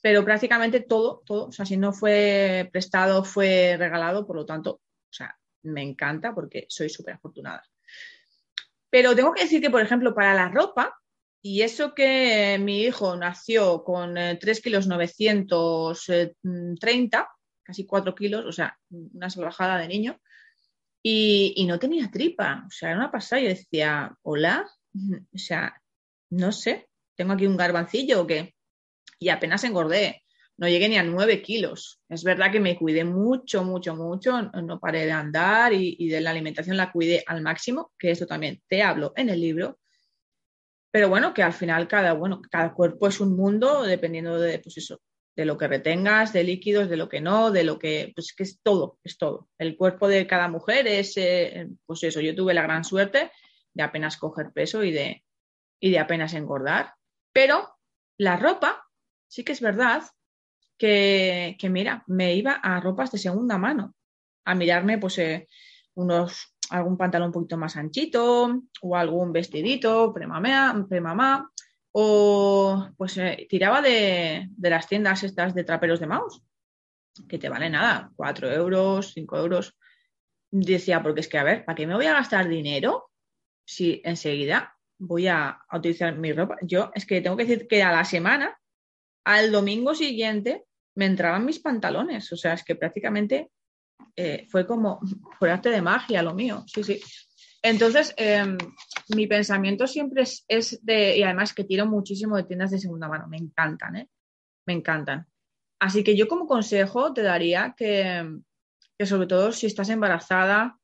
Pero 0.00 0.25
prácticamente 0.25 0.81
todo, 0.81 1.23
todo, 1.25 1.47
o 1.47 1.52
sea, 1.52 1.64
si 1.64 1.76
no 1.76 1.92
fue 1.92 2.69
prestado, 2.73 3.25
fue 3.25 3.76
regalado, 3.78 4.26
por 4.26 4.35
lo 4.35 4.45
tanto, 4.45 4.73
o 4.73 5.12
sea, 5.12 5.37
me 5.62 5.83
encanta 5.83 6.35
porque 6.35 6.66
soy 6.69 6.88
súper 6.88 7.14
afortunada. 7.14 7.62
Pero 8.90 9.16
tengo 9.16 9.33
que 9.33 9.45
decir 9.45 9.61
que, 9.61 9.71
por 9.71 9.81
ejemplo, 9.81 10.14
para 10.14 10.35
la 10.35 10.49
ropa, 10.49 10.99
y 11.40 11.62
eso 11.62 11.95
que 11.95 12.59
mi 12.61 12.83
hijo 12.83 13.16
nació 13.16 13.85
con 13.85 14.14
3 14.14 14.38
eh, 14.42 14.62
kilos 14.62 14.87
930, 14.87 17.28
casi 17.62 17.87
cuatro 17.87 18.14
kilos, 18.14 18.45
o 18.45 18.52
sea, 18.52 18.78
una 18.90 19.31
salvajada 19.31 19.78
de 19.78 19.88
niño, 19.88 20.21
y, 21.02 21.64
no 21.66 21.81
tenía 21.81 22.11
tripa, 22.11 22.64
o 22.66 22.71
sea, 22.71 22.90
era 22.90 22.99
una 22.99 23.11
pasada. 23.11 23.42
Yo 23.42 23.49
decía, 23.49 24.16
hola, 24.23 24.69
o 25.35 25.38
sea, 25.38 25.81
no 26.31 26.52
sé, 26.52 26.88
tengo 27.16 27.33
aquí 27.33 27.47
un 27.47 27.57
garbancillo 27.57 28.23
o 28.23 28.26
qué, 28.26 28.54
y 29.19 29.28
apenas 29.28 29.64
engordé, 29.64 30.23
no 30.62 30.69
llegué 30.69 30.88
ni 30.88 30.97
a 30.97 31.02
nueve 31.02 31.42
kilos. 31.42 32.00
Es 32.09 32.23
verdad 32.23 32.52
que 32.52 32.61
me 32.61 32.78
cuidé 32.78 33.04
mucho, 33.04 33.64
mucho, 33.64 33.97
mucho, 33.97 34.40
no 34.42 34.78
paré 34.78 35.07
de 35.07 35.11
andar 35.11 35.73
y, 35.73 35.97
y 35.99 36.09
de 36.09 36.21
la 36.21 36.31
alimentación 36.31 36.76
la 36.76 36.92
cuidé 36.92 37.25
al 37.26 37.42
máximo, 37.42 37.90
que 37.99 38.12
eso 38.12 38.26
también 38.26 38.62
te 38.69 38.81
hablo 38.81 39.12
en 39.16 39.28
el 39.28 39.40
libro, 39.40 39.81
pero 40.92 41.09
bueno, 41.09 41.35
que 41.35 41.42
al 41.42 41.52
final 41.52 41.88
cada, 41.88 42.12
bueno, 42.12 42.40
cada 42.49 42.73
cuerpo 42.75 43.09
es 43.09 43.19
un 43.19 43.35
mundo 43.35 43.83
dependiendo 43.83 44.38
de, 44.38 44.61
pues 44.61 44.76
eso, 44.76 45.00
de 45.35 45.45
lo 45.47 45.59
que 45.59 45.66
retengas, 45.66 46.33
de 46.33 46.45
líquidos, 46.45 46.88
de 46.88 46.97
lo 46.97 47.09
que 47.09 47.21
no, 47.21 47.50
de 47.50 47.64
lo 47.64 47.76
que, 47.81 48.12
pues 48.14 48.33
que 48.33 48.45
es 48.45 48.61
todo, 48.62 49.00
es 49.02 49.19
todo. 49.19 49.49
El 49.59 49.76
cuerpo 49.76 50.07
de 50.07 50.28
cada 50.28 50.47
mujer 50.47 50.87
es, 50.87 51.16
eh, 51.16 51.66
pues 51.87 52.04
eso, 52.04 52.21
yo 52.21 52.37
tuve 52.37 52.54
la 52.54 52.62
gran 52.62 52.85
suerte 52.85 53.33
de 53.75 53.83
apenas 53.83 54.16
coger 54.16 54.52
peso 54.52 54.85
y 54.85 54.92
de, 54.92 55.25
y 55.81 55.90
de 55.90 55.99
apenas 55.99 56.35
engordar, 56.35 56.95
pero 57.33 57.76
la 58.16 58.37
ropa, 58.37 58.87
sí 59.26 59.42
que 59.42 59.50
es 59.50 59.61
verdad 59.61 60.04
que, 60.83 61.71
mira, 61.71 62.03
me 62.09 62.35
iba 62.35 62.55
a 62.55 62.81
ropas 62.81 63.12
de 63.12 63.19
segunda 63.19 63.57
mano, 63.57 63.95
a 64.45 64.55
mirarme 64.57 64.99
pues 64.99 65.17
eh, 65.19 65.49
unos, 65.95 66.57
algún 66.71 66.97
pantalón 66.97 67.29
un 67.29 67.33
poquito 67.33 67.57
más 67.57 67.77
anchito 67.77 68.62
o 68.81 68.97
algún 68.97 69.33
vestidito 69.33 70.12
premamá, 70.12 70.87
premamá 70.89 71.49
o 71.93 72.89
pues 72.97 73.17
eh, 73.19 73.47
tiraba 73.49 73.81
de, 73.81 74.49
de, 74.51 74.71
las 74.71 74.89
tiendas 74.89 75.23
estas 75.23 75.55
de 75.55 75.62
traperos 75.62 76.01
de 76.01 76.09
mouse, 76.09 76.43
que 77.29 77.39
te 77.39 77.49
vale 77.49 77.71
nada, 77.71 78.11
4 78.17 78.51
euros, 78.51 79.12
5 79.15 79.39
euros. 79.39 79.77
Decía, 80.51 81.03
porque 81.03 81.21
es 81.21 81.29
que, 81.29 81.39
a 81.39 81.45
ver, 81.45 81.65
¿para 81.65 81.77
qué 81.77 81.87
me 81.87 81.95
voy 81.95 82.07
a 82.07 82.15
gastar 82.15 82.49
dinero 82.49 83.11
si 83.65 84.03
enseguida 84.05 84.77
voy 84.99 85.29
a, 85.29 85.61
utilizar 85.73 86.17
mi 86.19 86.33
ropa? 86.33 86.57
Yo 86.62 86.91
es 86.95 87.07
que 87.07 87.21
tengo 87.21 87.37
que 87.37 87.45
decir 87.45 87.69
que 87.69 87.83
a 87.85 87.93
la 87.93 88.05
semana, 88.05 88.59
al 89.25 89.53
domingo 89.53 89.95
siguiente, 89.95 90.65
me 90.95 91.07
entraban 91.07 91.45
mis 91.45 91.59
pantalones. 91.59 92.33
O 92.33 92.37
sea, 92.37 92.55
es 92.55 92.65
que 92.65 92.77
prácticamente 92.77 93.51
eh, 94.17 94.47
fue 94.49 94.67
como 94.67 95.01
por 95.39 95.49
arte 95.49 95.71
de 95.71 95.83
magia 95.83 96.23
lo 96.23 96.35
mío. 96.35 96.65
Sí, 96.67 96.83
sí. 96.85 97.01
Entonces, 97.63 98.13
em, 98.17 98.59
mi 99.15 99.27
pensamiento 99.27 99.87
siempre 99.87 100.25
es, 100.49 100.85
de, 100.85 101.17
y 101.17 101.23
además 101.23 101.55
que 101.55 101.65
tiro 101.65 101.87
muchísimo 101.87 102.37
de 102.37 102.45
tiendas 102.45 102.73
de 102.73 102.79
segunda 102.79 103.09
mano, 103.09 103.29
me 103.29 103.37
encantan, 103.37 103.97
¿eh? 103.97 104.09
Me 104.67 104.73
encantan. 104.73 105.27
Así 105.79 106.03
que 106.03 106.17
yo 106.17 106.29
como 106.29 106.47
consejo 106.47 107.13
te 107.13 107.23
daría 107.23 107.75
que, 107.77 108.41
sobre 109.05 109.27
todo 109.27 109.53
si 109.53 109.67
estás 109.67 109.89
embarazada, 109.91 110.79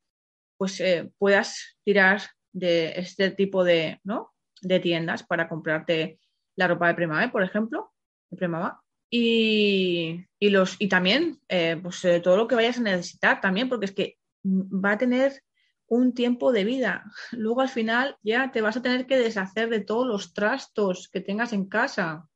pues 0.56 0.80
eh, 0.80 1.12
puedas 1.18 1.78
tirar 1.84 2.22
de 2.52 2.92
este 2.96 3.30
tipo 3.30 3.64
de, 3.64 4.00
¿no? 4.04 4.32
de 4.60 4.80
tiendas 4.80 5.22
para 5.22 5.48
comprarte 5.48 6.18
la 6.56 6.66
ropa 6.66 6.88
de 6.88 6.94
primavera, 6.94 7.30
por 7.30 7.42
ejemplo, 7.42 7.92
de 8.30 8.36
primavera. 8.36 8.80
Y, 9.10 10.26
los, 10.40 10.76
y 10.78 10.88
también 10.88 11.40
eh, 11.48 11.78
pues, 11.82 12.04
eh, 12.04 12.20
todo 12.20 12.36
lo 12.36 12.46
que 12.46 12.54
vayas 12.54 12.78
a 12.78 12.82
necesitar 12.82 13.40
también, 13.40 13.68
porque 13.68 13.86
es 13.86 13.92
que 13.92 14.18
va 14.44 14.92
a 14.92 14.98
tener 14.98 15.42
un 15.86 16.14
tiempo 16.14 16.52
de 16.52 16.64
vida. 16.64 17.04
Luego 17.32 17.62
al 17.62 17.68
final 17.68 18.16
ya 18.22 18.50
te 18.52 18.60
vas 18.60 18.76
a 18.76 18.82
tener 18.82 19.06
que 19.06 19.18
deshacer 19.18 19.68
de 19.70 19.80
todos 19.80 20.06
los 20.06 20.34
trastos 20.34 21.08
que 21.08 21.20
tengas 21.20 21.52
en 21.52 21.68
casa. 21.68 22.28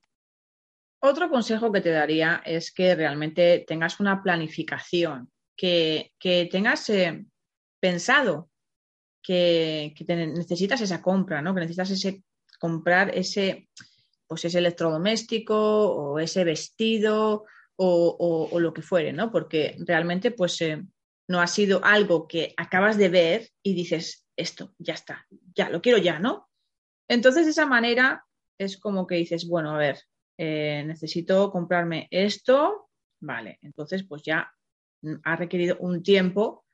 Otro 1.00 1.29
consejo 1.29 1.73
que 1.73 1.81
te 1.81 1.91
daría 1.91 2.43
es 2.45 2.73
que 2.73 2.95
realmente 2.95 3.64
tengas 3.67 3.99
una 4.00 4.23
planificación, 4.23 5.31
que, 5.57 6.12
tengas 6.50 6.88
eh, 6.91 7.26
pensado 7.81 8.50
que, 9.21 9.95
necesitas 10.09 10.81
esa 10.81 11.02
compra, 11.02 11.43
¿no? 11.43 11.55
que 11.55 11.61
necesitas 11.61 11.91
ese, 11.91 12.23
comprar 12.59 13.11
ese, 13.17 13.69
pues 14.32 14.46
ese 14.46 14.60
electrodoméstico 14.60 15.54
o 15.54 16.18
ese 16.18 16.42
vestido 16.42 17.44
o, 17.76 18.58
lo 18.58 18.72
que 18.72 18.80
fuere, 18.80 19.12
¿no? 19.12 19.30
porque 19.30 19.76
realmente 19.80 20.30
pues 20.30 20.58
eh, 20.62 20.82
no 21.28 21.42
ha 21.42 21.46
sido 21.46 21.84
algo 21.84 22.26
que 22.26 22.54
acabas 22.56 22.96
de 22.96 23.10
ver 23.10 23.50
y 23.62 23.74
dices, 23.74 24.26
esto, 24.34 24.72
ya 24.78 24.94
está, 24.94 25.26
ya, 25.54 25.68
lo 25.68 25.82
quiero 25.82 25.98
ya, 25.98 26.18
¿no? 26.18 26.48
Entonces, 27.08 27.44
de 27.44 27.50
esa 27.50 27.66
manera 27.66 28.24
es 28.58 28.78
como 28.78 29.06
que 29.06 29.16
dices, 29.16 29.46
bueno, 29.46 29.74
a 29.74 29.76
ver, 29.76 29.98
eh, 30.38 30.82
necesito 30.86 31.50
comprarme 31.50 32.08
esto, 32.10 32.88
vale, 33.20 33.58
entonces 33.60 34.02
pues 34.04 34.22
ya 34.22 34.50
ha 35.24 35.36
requerido 35.36 35.76
un 35.78 36.02
tiempo 36.02 36.64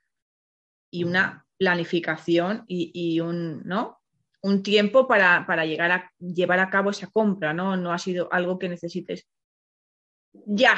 y 0.92 1.02
una 1.02 1.44
planificación 1.58 2.64
y, 2.68 3.18
un, 3.18 3.64
¿no? 3.64 3.97
Un 4.42 4.62
tiempo 4.62 5.08
para, 5.08 5.46
para, 5.46 5.66
llegar 5.66 5.90
a 5.90 6.12
llevar 6.18 6.60
a 6.60 6.70
cabo 6.70 6.90
esa 6.90 7.08
compra, 7.08 7.52
¿no? 7.52 7.76
No 7.76 7.92
ha 7.92 7.98
sido 7.98 8.32
algo 8.32 8.58
que 8.58 8.68
necesites 8.68 9.26
ya, 10.32 10.76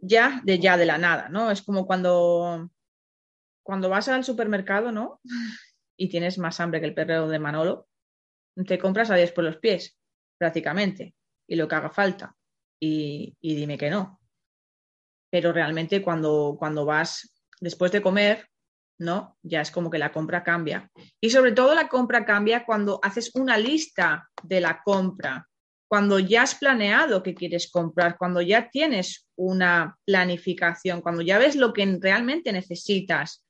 ya, 0.00 0.40
de 0.44 0.58
ya, 0.58 0.76
de 0.76 0.86
la 0.86 0.98
nada, 0.98 1.28
¿no? 1.28 1.50
Es 1.50 1.62
como 1.62 1.86
cuando 1.86 2.70
cuando 3.62 3.88
vas 3.88 4.08
al 4.08 4.24
supermercado, 4.24 4.92
¿no? 4.92 5.20
Y 5.94 6.08
tienes 6.08 6.38
más 6.38 6.58
hambre 6.58 6.80
que 6.80 6.86
el 6.86 6.94
perro 6.94 7.28
de 7.28 7.38
Manolo, 7.38 7.86
te 8.66 8.78
compras 8.78 9.10
a 9.10 9.14
10 9.14 9.30
por 9.32 9.44
los 9.44 9.58
pies, 9.58 9.96
prácticamente, 10.38 11.14
y 11.46 11.54
lo 11.54 11.68
que 11.68 11.74
haga 11.74 11.90
falta. 11.90 12.34
Y, 12.80 13.36
dime 13.40 13.78
que 13.78 13.90
no. 13.90 14.18
Pero 15.30 15.52
realmente 15.52 16.02
cuando, 16.02 16.56
cuando 16.58 16.84
vas 16.84 17.32
después 17.60 17.92
de 17.92 18.02
comer, 18.02 18.48
¿no? 19.02 19.36
Ya 19.42 19.60
es 19.60 19.70
como 19.70 19.90
que 19.90 19.98
la 19.98 20.12
compra 20.12 20.42
cambia. 20.42 20.90
Y 21.20 21.30
sobre 21.30 21.52
todo 21.52 21.74
la 21.74 21.88
compra 21.88 22.24
cambia 22.24 22.64
cuando 22.64 23.00
haces 23.02 23.34
una 23.34 23.58
lista 23.58 24.30
de 24.42 24.60
la 24.60 24.80
compra, 24.82 25.48
cuando 25.88 26.18
ya 26.18 26.42
has 26.42 26.54
planeado 26.54 27.22
que 27.22 27.34
quieres 27.34 27.70
comprar, 27.70 28.16
cuando 28.16 28.40
ya 28.40 28.70
tienes 28.70 29.28
una 29.36 29.98
planificación, 30.06 31.02
cuando 31.02 31.20
ya 31.20 31.38
ves 31.38 31.56
lo 31.56 31.72
que 31.72 31.98
realmente 32.00 32.52
necesitas, 32.52 33.44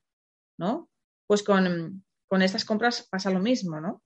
¿no? 0.58 0.88
Pues 1.26 1.42
con, 1.42 2.02
estas 2.40 2.64
compras 2.64 3.06
pasa 3.10 3.30
lo 3.30 3.38
mismo, 3.38 3.80
¿no? 3.80 4.02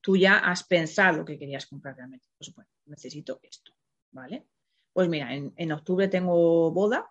Tú 0.00 0.16
ya 0.16 0.38
has 0.38 0.64
pensado 0.64 1.24
que 1.24 1.38
querías 1.38 1.66
comprar 1.66 1.96
realmente. 1.96 2.28
Pues 2.38 2.54
bueno, 2.54 2.70
necesito 2.86 3.40
esto, 3.42 3.72
¿vale? 4.12 4.46
Pues 4.92 5.08
mira, 5.08 5.34
en, 5.34 5.72
octubre 5.72 6.06
tengo 6.06 6.70
boda 6.70 7.10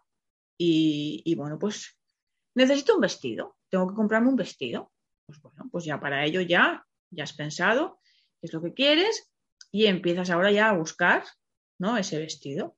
y, 0.58 1.36
bueno, 1.36 1.60
pues 1.60 2.00
necesito 2.56 2.96
un 2.96 3.02
vestido. 3.02 3.58
Tengo 3.70 3.88
que 3.88 3.96
comprarme 3.96 4.30
un 4.30 4.36
vestido. 4.36 4.92
Pues 5.26 5.42
bueno, 5.42 5.70
pues 5.72 5.86
ya 5.86 6.00
para 6.00 6.26
ello 6.26 6.42
ya, 6.42 6.86
ya 7.10 7.24
has 7.24 7.34
pensado 7.34 8.00
qué 8.40 8.48
es 8.48 8.54
lo 8.54 8.62
que 8.62 8.74
quieres 8.74 9.32
y 9.72 9.86
empiezas 9.86 10.30
ahora 10.30 10.52
ya 10.52 10.70
a 10.70 10.78
buscar, 10.78 11.24
¿no? 11.80 11.98
Ese 11.98 12.20
vestido. 12.20 12.78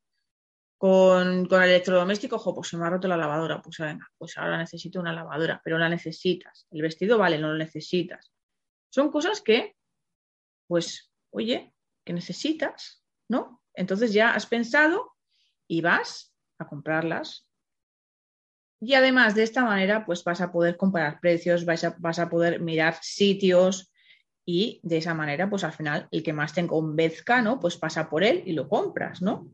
Con, 0.78 1.46
con 1.48 1.64
el 1.64 1.70
electrodoméstico, 1.70 2.36
ojo, 2.36 2.54
pues 2.54 2.68
se 2.68 2.78
me 2.78 2.86
ha 2.86 2.90
roto 2.90 3.08
la 3.08 3.18
lavadora, 3.18 3.62
pues 3.62 3.78
venga, 3.78 4.08
pues 4.18 4.38
ahora 4.38 4.58
necesito 4.58 5.00
una 5.00 5.14
lavadora, 5.14 5.62
pero 5.64 5.78
la 5.78 5.90
necesitas. 5.90 6.68
El 6.70 6.82
vestido 6.82 7.18
vale, 7.18 7.40
no 7.40 7.48
lo 7.48 7.58
necesitas. 7.58 8.32
Son 8.90 9.10
cosas 9.10 9.42
que, 9.42 9.76
pues, 10.68 11.12
oye, 11.32 11.74
que 12.06 12.14
necesitas, 12.14 13.04
¿no? 13.30 13.62
Entonces 13.74 14.14
ya 14.14 14.34
has 14.34 14.46
pensado 14.46 15.16
y 15.68 15.82
vas 15.82 16.34
a 16.60 16.68
comprarlas. 16.68 17.45
Y 18.80 18.94
además 18.94 19.36
de 19.36 19.44
esta 19.44 19.64
manera, 19.64 20.06
pues 20.06 20.24
vas 20.24 20.42
a 20.42 20.52
poder 20.52 20.78
comparar 20.78 21.20
precios, 21.20 21.66
vas 21.66 21.84
a, 21.84 21.96
vas 22.00 22.20
a 22.20 22.30
poder 22.30 22.60
mirar 22.60 22.98
sitios 23.02 23.92
y 24.46 24.80
de 24.84 24.98
esa 24.98 25.14
manera, 25.14 25.50
pues 25.50 25.64
al 25.64 25.74
final, 25.74 26.08
el 26.12 26.22
que 26.22 26.34
más 26.34 26.54
te 26.54 26.68
convenzca, 26.68 27.42
¿no? 27.42 27.60
Pues 27.60 27.78
pasa 27.78 28.10
por 28.10 28.24
él 28.24 28.44
y 28.46 28.54
lo 28.54 28.70
compras, 28.70 29.22
¿no? 29.22 29.50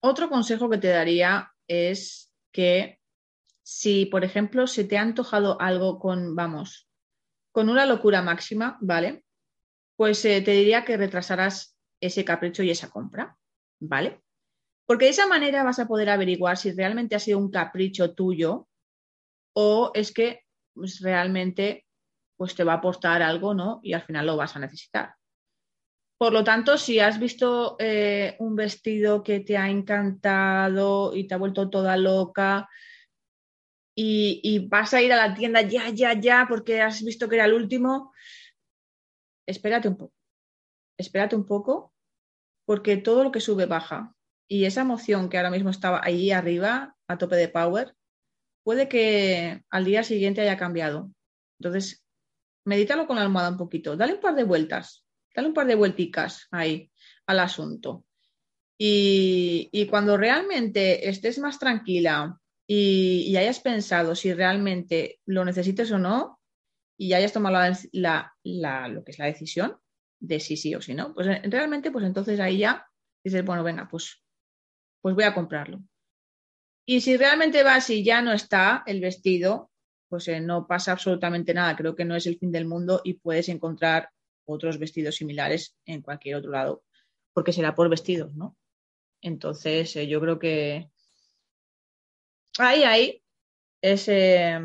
Otro 0.00 0.28
consejo 0.28 0.70
que 0.70 0.78
te 0.78 0.88
daría 0.88 1.52
es 1.66 2.32
que 2.52 3.00
si, 3.62 4.06
por 4.06 4.24
ejemplo, 4.24 4.66
se 4.66 4.84
te 4.84 4.96
ha 4.96 5.02
antojado 5.02 5.60
algo 5.60 5.98
con, 5.98 6.34
vamos, 6.34 6.88
con 7.52 7.68
una 7.68 7.86
locura 7.86 8.22
máxima, 8.22 8.78
¿vale? 8.80 9.24
Pues 9.96 10.24
eh, 10.24 10.40
te 10.40 10.52
diría 10.52 10.84
que 10.84 10.96
retrasarás 10.96 11.76
ese 12.00 12.24
capricho 12.24 12.62
y 12.62 12.70
esa 12.70 12.90
compra, 12.90 13.36
¿vale? 13.80 14.22
Porque 14.90 15.04
de 15.04 15.12
esa 15.12 15.28
manera 15.28 15.62
vas 15.62 15.78
a 15.78 15.86
poder 15.86 16.10
averiguar 16.10 16.56
si 16.56 16.72
realmente 16.72 17.14
ha 17.14 17.20
sido 17.20 17.38
un 17.38 17.48
capricho 17.48 18.12
tuyo 18.12 18.66
o 19.54 19.92
es 19.94 20.12
que 20.12 20.40
pues, 20.74 20.98
realmente 20.98 21.86
pues, 22.36 22.56
te 22.56 22.64
va 22.64 22.72
a 22.72 22.76
aportar 22.78 23.22
algo, 23.22 23.54
¿no? 23.54 23.78
Y 23.84 23.92
al 23.92 24.02
final 24.02 24.26
lo 24.26 24.36
vas 24.36 24.56
a 24.56 24.58
necesitar. 24.58 25.14
Por 26.18 26.32
lo 26.32 26.42
tanto, 26.42 26.76
si 26.76 26.98
has 26.98 27.20
visto 27.20 27.76
eh, 27.78 28.34
un 28.40 28.56
vestido 28.56 29.22
que 29.22 29.38
te 29.38 29.56
ha 29.56 29.70
encantado 29.70 31.14
y 31.14 31.28
te 31.28 31.34
ha 31.34 31.38
vuelto 31.38 31.70
toda 31.70 31.96
loca 31.96 32.68
y, 33.94 34.66
vas 34.68 34.92
a 34.92 35.02
ir 35.02 35.12
a 35.12 35.28
la 35.28 35.36
tienda 35.36 35.62
ya, 35.62 35.88
ya, 35.90 36.14
ya, 36.14 36.46
porque 36.48 36.82
has 36.82 37.04
visto 37.04 37.28
que 37.28 37.36
era 37.36 37.44
el 37.44 37.54
último, 37.54 38.12
espérate 39.46 39.86
un 39.86 39.98
poco. 39.98 40.14
Espérate 40.98 41.36
un 41.36 41.46
poco, 41.46 41.94
porque 42.64 42.96
todo 42.96 43.22
lo 43.22 43.30
que 43.30 43.38
sube 43.38 43.66
baja. 43.66 44.16
Y 44.50 44.64
esa 44.64 44.80
emoción 44.80 45.28
que 45.28 45.36
ahora 45.36 45.50
mismo 45.50 45.70
estaba 45.70 46.00
ahí 46.02 46.32
arriba, 46.32 46.96
a 47.06 47.18
tope 47.18 47.36
de 47.36 47.48
power, 47.48 47.94
puede 48.64 48.88
que 48.88 49.62
al 49.70 49.84
día 49.84 50.02
siguiente 50.02 50.40
haya 50.40 50.56
cambiado. 50.56 51.10
Entonces, 51.60 52.04
medítalo 52.64 53.06
con 53.06 53.16
la 53.16 53.22
almohada 53.22 53.50
un 53.50 53.56
poquito, 53.56 53.96
dale 53.96 54.14
un 54.14 54.20
par 54.20 54.34
de 54.34 54.44
vueltas 54.44 55.04
dale 55.34 55.48
un 55.48 55.54
par 55.54 55.66
de 55.66 55.74
vuelticas 55.74 56.46
ahí 56.50 56.90
al 57.26 57.40
asunto. 57.40 58.04
Y, 58.78 59.86
cuando 59.90 60.16
realmente 60.16 61.08
estés 61.08 61.38
más 61.38 61.58
tranquila 61.58 62.38
y, 62.66 63.36
hayas 63.36 63.60
pensado 63.60 64.14
si 64.14 64.32
realmente 64.32 65.20
lo 65.26 65.44
necesites 65.44 65.92
o 65.92 65.98
no, 65.98 66.40
y 66.98 67.12
hayas 67.12 67.32
tomado 67.32 67.74
la, 67.92 68.32
lo 68.88 69.04
que 69.04 69.12
es 69.12 69.18
la 69.18 69.26
decisión 69.26 69.76
de 70.18 70.38
si 70.40 70.56
sí 70.56 70.74
o 70.74 70.82
si 70.82 70.94
no, 70.94 71.14
pues 71.14 71.26
realmente, 71.44 71.90
pues 71.90 72.04
entonces 72.04 72.40
ahí 72.40 72.58
ya 72.58 72.86
dices, 73.24 73.44
bueno, 73.44 73.62
venga, 73.62 73.88
pues, 73.90 74.22
pues 75.00 75.14
voy 75.14 75.24
a 75.24 75.34
comprarlo. 75.34 75.82
Y 76.86 77.00
si 77.00 77.16
realmente 77.16 77.62
vas 77.62 77.88
y 77.90 78.02
ya 78.02 78.20
no 78.22 78.32
está 78.32 78.82
el 78.86 79.00
vestido, 79.00 79.70
pues 80.08 80.26
eh, 80.28 80.40
no 80.40 80.66
pasa 80.66 80.92
absolutamente 80.92 81.54
nada. 81.54 81.76
Creo 81.76 81.94
que 81.94 82.04
no 82.04 82.16
es 82.16 82.26
el 82.26 82.38
fin 82.38 82.50
del 82.50 82.66
mundo 82.66 83.00
y 83.04 83.14
puedes 83.14 83.48
encontrar 83.48 84.10
otros 84.44 84.78
vestidos 84.78 85.14
similares 85.16 85.76
en 85.84 86.02
cualquier 86.02 86.36
otro 86.36 86.50
lado, 86.50 86.84
porque 87.32 87.52
será 87.52 87.74
por 87.74 87.88
vestidos, 87.88 88.34
¿no? 88.34 88.56
Entonces, 89.22 89.94
eh, 89.96 90.08
yo 90.08 90.20
creo 90.20 90.38
que 90.38 90.90
ahí, 92.58 92.82
ahí 92.82 93.22
es 93.80 94.08
eh, 94.08 94.58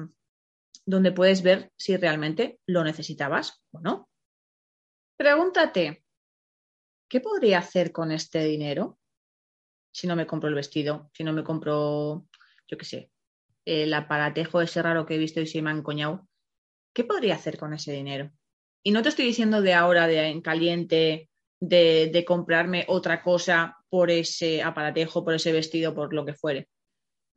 donde 0.86 1.12
puedes 1.12 1.44
ver 1.44 1.72
si 1.78 1.96
realmente 1.98 2.60
lo 2.66 2.84
necesitabas 2.84 3.62
o 3.72 3.80
no. 3.80 4.10
Pregúntate, 5.18 6.04
¿qué 7.08 7.22
podría 7.22 7.60
hacer 7.60 7.92
con 7.92 8.12
este 8.12 8.44
dinero 8.44 8.98
si 9.96 10.08
no 10.08 10.18
me 10.18 10.28
compro 10.28 10.50
el 10.50 10.56
vestido, 10.56 11.10
si 11.14 11.24
no 11.24 11.32
me 11.32 11.46
compro, 11.46 12.28
yo 12.68 12.78
qué 12.78 12.84
sé, 12.84 13.12
el 13.64 13.94
aparatejo 13.94 14.60
ese 14.60 14.82
raro 14.82 15.06
que 15.06 15.16
he 15.16 15.18
visto 15.18 15.40
y 15.40 15.48
se 15.48 15.62
me 15.62 15.70
ha 15.70 15.74
encoñado? 15.74 16.28
¿Qué 16.94 17.06
podría 17.06 17.36
hacer 17.36 17.58
con 17.58 17.74
ese 17.74 17.94
dinero? 17.94 18.30
Y 18.84 18.92
no 18.92 19.02
te 19.02 19.08
estoy 19.08 19.24
diciendo 19.24 19.62
de 19.62 19.74
ahora, 19.74 20.06
de 20.08 20.28
en 20.28 20.42
caliente, 20.42 21.30
de, 21.62 22.10
de 22.12 22.26
comprarme 22.26 22.84
otra 22.90 23.24
cosa 23.24 23.78
por 23.88 24.12
ese 24.12 24.62
aparatejo, 24.62 25.24
por 25.24 25.34
ese 25.34 25.54
vestido, 25.54 25.96
por 25.96 26.14
lo 26.14 26.26
que 26.26 26.34
fuere. 26.34 26.68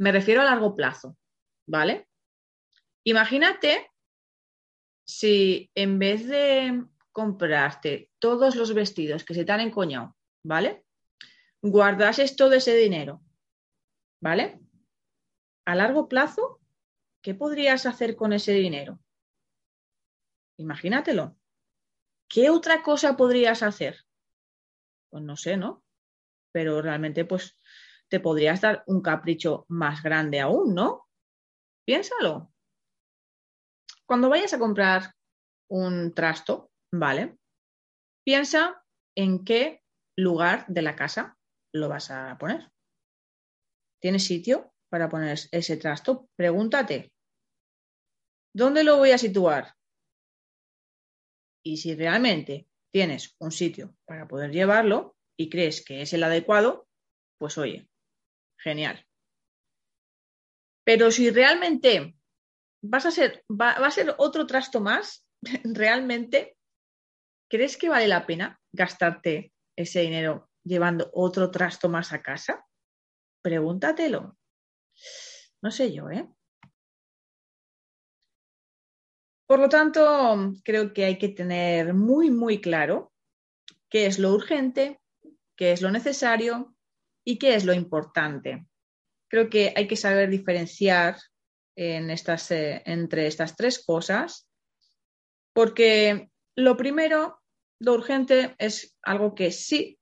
Me 0.01 0.11
refiero 0.11 0.41
a 0.41 0.45
largo 0.45 0.75
plazo, 0.75 1.17
¿vale? 1.65 2.09
Imagínate 3.05 3.89
si 5.07 5.71
en 5.77 6.01
vez 6.01 6.27
de 6.27 6.85
comprarte 7.13 8.11
todos 8.19 8.57
los 8.57 8.75
vestidos 8.75 9.23
que 9.23 9.35
se 9.35 9.45
te 9.45 9.53
han 9.53 9.61
encoñado, 9.61 10.17
¿vale? 10.43 10.83
Guardases 11.63 12.37
todo 12.37 12.53
ese 12.53 12.77
dinero, 12.77 13.21
¿vale? 14.21 14.61
A 15.65 15.75
largo 15.75 16.09
plazo, 16.09 16.61
¿qué 17.21 17.35
podrías 17.35 17.85
hacer 17.85 18.15
con 18.15 18.33
ese 18.33 18.53
dinero? 18.53 19.01
Imagínatelo. 20.57 21.37
¿Qué 22.29 22.51
otra 22.51 22.83
cosa 22.83 23.17
podrías 23.17 23.63
hacer? 23.63 24.05
Pues 25.11 25.25
no 25.25 25.37
sé, 25.37 25.57
¿no? 25.57 25.85
Pero 26.53 26.83
realmente, 26.83 27.25
pues, 27.25 27.57
te 28.09 28.21
podrías 28.21 28.61
dar 28.61 28.85
un 28.87 29.03
capricho 29.03 29.65
más 29.69 30.03
grande 30.03 30.41
aún, 30.41 30.75
¿no? 30.75 31.09
Piénsalo. 31.85 32.53
Cuando 34.07 34.29
vayas 34.29 34.53
a 34.53 34.59
comprar 34.59 35.15
un 35.69 36.15
trasto, 36.15 36.71
¿vale? 36.93 37.39
Piensa 38.25 38.85
en 39.15 39.45
qué 39.45 39.83
lugar 40.17 40.67
de 40.69 40.83
la 40.83 40.97
casa 40.97 41.38
lo 41.79 41.89
vas 41.89 42.11
a 42.11 42.37
poner. 42.39 42.71
¿Tienes 44.01 44.25
sitio 44.25 44.73
para 44.91 45.09
poner 45.09 45.39
ese 45.51 45.77
trasto? 45.77 46.29
Pregúntate, 46.37 47.13
¿dónde 48.55 48.85
lo 48.85 48.97
voy 48.97 49.11
a 49.13 49.19
situar? 49.19 49.75
Y 51.65 51.79
si 51.79 51.95
realmente 51.95 52.69
tienes 52.93 53.35
un 53.39 53.53
sitio 53.53 53.95
para 54.05 54.27
poder 54.27 54.51
llevarlo 54.51 55.17
y 55.37 55.51
crees 55.51 55.85
que 55.85 56.03
es 56.03 56.13
el 56.13 56.23
adecuado, 56.23 56.89
pues 57.39 57.59
oye, 57.59 57.89
genial. 58.59 59.05
Pero 60.85 61.11
si 61.11 61.31
realmente 61.31 62.17
vas 62.83 63.07
a 63.07 63.11
ser, 63.11 63.45
va, 63.51 63.73
a 63.73 63.91
ser 63.91 64.15
otro 64.19 64.47
trasto 64.47 64.81
más, 64.81 65.27
realmente, 65.65 66.57
¿crees 67.51 67.77
que 67.77 67.89
vale 67.89 68.09
la 68.09 68.27
pena 68.27 68.61
gastarte 68.73 69.53
ese 69.77 70.01
dinero 70.01 70.49
llevando 70.65 71.11
otro 71.13 71.51
trasto 71.51 71.89
más 71.89 72.13
a 72.13 72.23
casa? 72.23 72.67
Pregúntatelo. 73.43 74.37
No 75.63 75.71
sé 75.71 75.93
yo, 75.93 76.11
¿eh? 76.11 76.29
Por 79.47 79.61
lo 79.61 79.69
tanto, 79.69 80.53
creo 80.63 80.93
que 80.93 81.07
hay 81.07 81.19
que 81.19 81.31
tener 81.31 81.95
muy, 81.95 82.31
muy 82.31 82.61
claro 82.61 83.13
qué 83.89 84.07
es 84.07 84.19
lo 84.19 84.33
urgente, 84.33 85.01
qué 85.57 85.73
es 85.73 85.81
lo 85.81 85.91
necesario 85.91 86.77
y 87.25 87.39
qué 87.39 87.55
es 87.55 87.65
lo 87.65 87.73
importante. 87.73 88.67
Creo 89.31 89.49
que 89.49 89.73
hay 89.75 89.89
que 89.89 89.97
saber 89.97 90.29
diferenciar 90.29 91.17
eh, 91.77 91.97
entre 91.97 93.27
estas 93.27 93.57
tres 93.57 93.85
cosas, 93.85 94.49
porque 95.55 96.31
lo 96.55 96.77
primero, 96.77 97.41
lo 97.81 97.95
urgente, 97.95 98.55
es 98.59 98.99
algo 99.03 99.35
que 99.35 99.51
sí, 99.51 99.98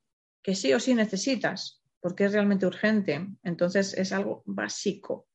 que 0.46 0.54
sí 0.54 0.72
o 0.72 0.78
sí 0.78 0.94
necesitas, 0.94 1.82
porque 1.98 2.26
es 2.26 2.32
realmente 2.32 2.66
urgente. 2.66 3.26
Entonces 3.42 3.94
es 3.94 4.12
algo 4.12 4.44
básico. 4.46 5.26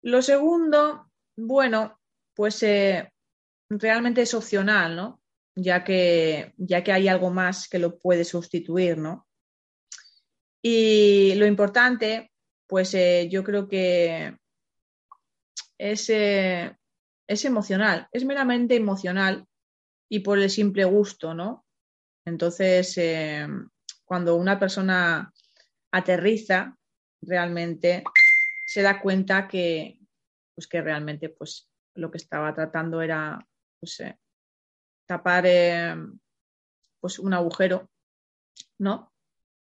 Lo 0.00 0.22
segundo, 0.22 1.12
bueno, 1.36 2.00
pues 2.34 2.62
eh, 2.62 3.12
realmente 3.68 4.22
es 4.22 4.32
opcional, 4.32 4.96
¿no? 4.96 5.22
Ya 5.54 5.84
que, 5.84 6.54
ya 6.56 6.82
que 6.82 6.92
hay 6.92 7.08
algo 7.08 7.30
más 7.30 7.68
que 7.68 7.78
lo 7.78 7.98
puede 7.98 8.24
sustituir, 8.24 8.96
¿no? 8.96 9.28
Y 10.62 11.34
lo 11.34 11.44
importante, 11.44 12.32
pues 12.66 12.94
eh, 12.94 13.28
yo 13.30 13.44
creo 13.44 13.68
que 13.68 14.34
es, 15.76 16.08
eh, 16.08 16.74
es 17.28 17.44
emocional, 17.44 18.08
es 18.12 18.24
meramente 18.24 18.76
emocional 18.76 19.46
y 20.08 20.20
por 20.20 20.38
el 20.38 20.48
simple 20.48 20.86
gusto, 20.86 21.34
¿no? 21.34 21.65
Entonces, 22.26 22.98
cuando 24.04 24.36
una 24.36 24.58
persona 24.58 25.32
aterriza, 25.90 26.76
realmente 27.22 28.04
se 28.66 28.82
da 28.82 29.00
cuenta 29.00 29.48
que, 29.48 29.98
pues 30.54 30.66
que 30.66 30.82
realmente 30.82 31.28
pues, 31.28 31.70
lo 31.94 32.10
que 32.10 32.18
estaba 32.18 32.54
tratando 32.54 33.00
era 33.00 33.46
pues, 33.80 34.00
eh, 34.00 34.18
tapar 35.06 35.44
eh, 35.46 35.94
pues 37.00 37.18
un 37.18 37.32
agujero, 37.34 37.90
¿no? 38.78 39.12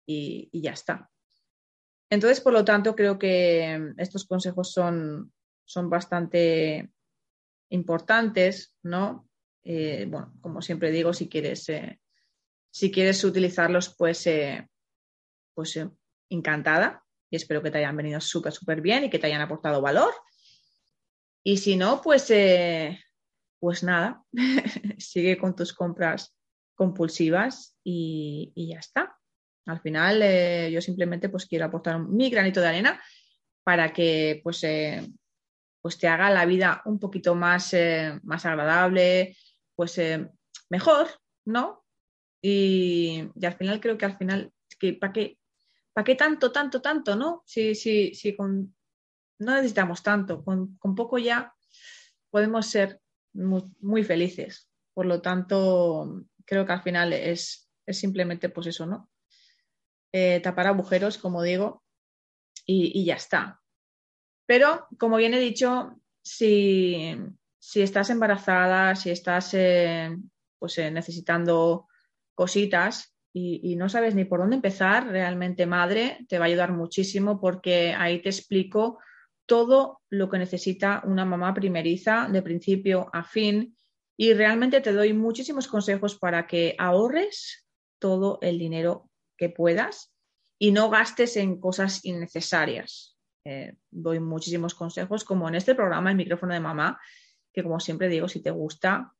Y, 0.05 0.49
ya 0.51 0.71
está. 0.71 1.09
Entonces, 2.09 2.41
por 2.41 2.53
lo 2.53 2.65
tanto, 2.65 2.95
creo 2.95 3.19
que 3.19 3.93
estos 3.97 4.25
consejos 4.25 4.71
son, 4.71 5.31
son 5.63 5.89
bastante 5.89 6.89
importantes, 7.69 8.75
¿no? 8.81 9.29
Eh, 9.63 10.07
bueno, 10.09 10.33
como 10.41 10.63
siempre 10.63 10.89
digo, 10.89 11.13
si 11.13 11.29
quieres, 11.29 11.67
si 12.71 12.91
quieres 12.91 13.23
utilizarlos, 13.23 13.95
pues, 13.97 14.27
pues 15.53 15.79
encantada 16.29 17.03
y 17.29 17.35
espero 17.35 17.61
que 17.61 17.71
te 17.71 17.77
hayan 17.77 17.95
venido 17.95 18.19
súper, 18.21 18.51
súper 18.53 18.81
bien 18.81 19.03
y 19.03 19.09
que 19.09 19.19
te 19.19 19.27
hayan 19.27 19.41
aportado 19.41 19.81
valor. 19.81 20.13
Y 21.43 21.57
si 21.57 21.75
no, 21.75 22.01
pues, 22.01 22.29
eh, 22.31 22.99
pues 23.59 23.83
nada, 23.83 24.23
sigue 24.97 25.37
con 25.37 25.55
tus 25.55 25.73
compras 25.73 26.35
compulsivas 26.75 27.77
y, 27.83 28.51
ya 28.55 28.79
está. 28.79 29.15
Al 29.65 29.79
final, 29.81 30.21
eh, 30.23 30.71
yo 30.71 30.81
simplemente 30.81 31.29
pues 31.29 31.45
quiero 31.45 31.65
aportar 31.65 31.99
mi 31.99 32.29
granito 32.29 32.61
de 32.61 32.67
arena 32.67 33.01
para 33.63 33.93
que 33.93 34.41
pues, 34.43 34.63
eh, 34.63 35.07
pues 35.81 35.97
te 35.99 36.07
haga 36.07 36.31
la 36.31 36.45
vida 36.45 36.81
un 36.85 36.99
poquito 36.99 37.35
más, 37.35 37.75
más 38.23 38.45
agradable, 38.45 39.37
pues 39.75 39.99
mejor, 40.69 41.07
¿no? 41.45 41.85
Y, 42.41 43.29
al 43.41 43.53
final 43.55 43.79
creo 43.79 43.97
que 43.97 44.05
al 44.05 44.17
final, 44.17 44.51
que 44.79 44.93
¿para 44.93 45.13
qué, 45.13 45.37
¿para 45.93 46.05
qué 46.05 46.15
tanto, 46.15 46.51
tanto, 46.51 46.81
tanto, 46.81 47.15
no? 47.15 47.43
Si, 47.45 47.75
si, 47.75 48.13
si 48.13 48.35
con 48.35 48.73
no 49.39 49.55
necesitamos 49.55 50.03
tanto, 50.03 50.43
con, 50.43 50.77
poco 50.95 51.17
ya 51.17 51.53
podemos 52.29 52.67
ser 52.67 53.01
muy, 53.33 54.03
felices. 54.03 54.69
Por 54.93 55.05
lo 55.05 55.21
tanto, 55.21 56.25
creo 56.45 56.65
que 56.65 56.73
al 56.73 56.83
final 56.83 57.13
es, 57.13 57.69
simplemente 57.87 58.49
pues 58.49 58.67
eso, 58.67 58.85
¿no? 58.85 59.09
Eh, 60.11 60.39
tapar 60.41 60.67
agujeros, 60.67 61.17
como 61.17 61.41
digo, 61.41 61.83
y, 62.65 63.05
ya 63.05 63.15
está. 63.15 63.61
Pero, 64.45 64.87
como 64.99 65.17
bien 65.17 65.33
he 65.33 65.39
dicho, 65.39 65.99
si, 66.21 67.15
estás 67.75 68.09
embarazada, 68.09 68.95
si 68.95 69.09
estás 69.09 69.53
eh, 69.53 70.15
pues, 70.59 70.77
eh, 70.77 70.91
necesitando 70.91 71.87
cositas 72.39 73.13
y, 73.33 73.75
no 73.75 73.89
sabes 73.89 74.15
ni 74.15 74.23
por 74.23 74.39
dónde 74.39 74.55
empezar, 74.55 75.09
realmente 75.09 75.65
madre, 75.65 76.25
te 76.29 76.39
va 76.39 76.45
a 76.45 76.47
ayudar 76.47 76.71
muchísimo 76.71 77.41
porque 77.41 77.93
ahí 77.93 78.21
te 78.21 78.29
explico 78.29 78.99
todo 79.45 79.99
lo 80.09 80.29
que 80.29 80.37
necesita 80.37 81.03
una 81.05 81.25
mamá 81.25 81.53
primeriza 81.53 82.29
de 82.31 82.41
principio 82.41 83.09
a 83.11 83.25
fin 83.25 83.75
y 84.17 84.33
realmente 84.33 84.79
te 84.79 84.93
doy 84.93 85.11
muchísimos 85.11 85.67
consejos 85.67 86.17
para 86.17 86.47
que 86.47 86.75
ahorres 86.77 87.67
todo 87.99 88.39
el 88.41 88.57
dinero 88.57 89.09
que 89.37 89.49
puedas 89.49 90.13
y 90.57 90.71
no 90.71 90.89
gastes 90.89 91.35
en 91.35 91.59
cosas 91.59 92.05
innecesarias. 92.05 93.17
Eh, 93.43 93.73
doy 93.91 94.21
muchísimos 94.21 94.73
consejos 94.75 95.25
como 95.25 95.49
en 95.49 95.55
este 95.55 95.75
programa 95.75 96.09
El 96.09 96.17
micrófono 96.17 96.53
de 96.53 96.61
mamá, 96.61 96.97
que 97.53 97.63
como 97.63 97.81
siempre 97.81 98.07
digo, 98.07 98.29
si 98.29 98.41
te 98.41 98.51
gusta, 98.51 99.13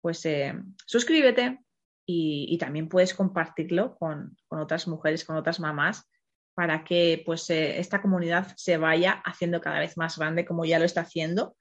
pues 0.00 0.26
eh, 0.26 0.52
suscríbete 0.84 1.60
y, 2.06 2.56
también 2.58 2.88
puedes 2.88 3.14
compartirlo 3.14 3.96
con, 3.96 4.36
con 4.46 4.60
otras 4.60 4.86
mujeres, 4.86 5.24
con 5.24 5.36
otras 5.36 5.58
mamás 5.58 6.08
para 6.56 6.84
que 6.84 7.22
pues, 7.24 7.50
eh, 7.50 7.78
esta 7.78 8.00
comunidad 8.00 8.56
se 8.56 8.78
vaya 8.78 9.22
haciendo 9.26 9.60
cada 9.60 9.78
vez 9.78 9.98
más 9.98 10.16
grande 10.18 10.46
como 10.46 10.64
ya 10.64 10.78
lo 10.78 10.86
está 10.86 11.02
haciendo 11.02 11.54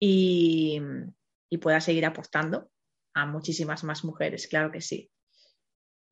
y, 0.00 0.80
pueda 1.60 1.80
seguir 1.80 2.06
aportando 2.06 2.70
a 3.14 3.26
muchísimas 3.26 3.82
más 3.82 4.04
mujeres, 4.04 4.46
claro 4.46 4.70
que 4.70 4.80
sí. 4.80 5.10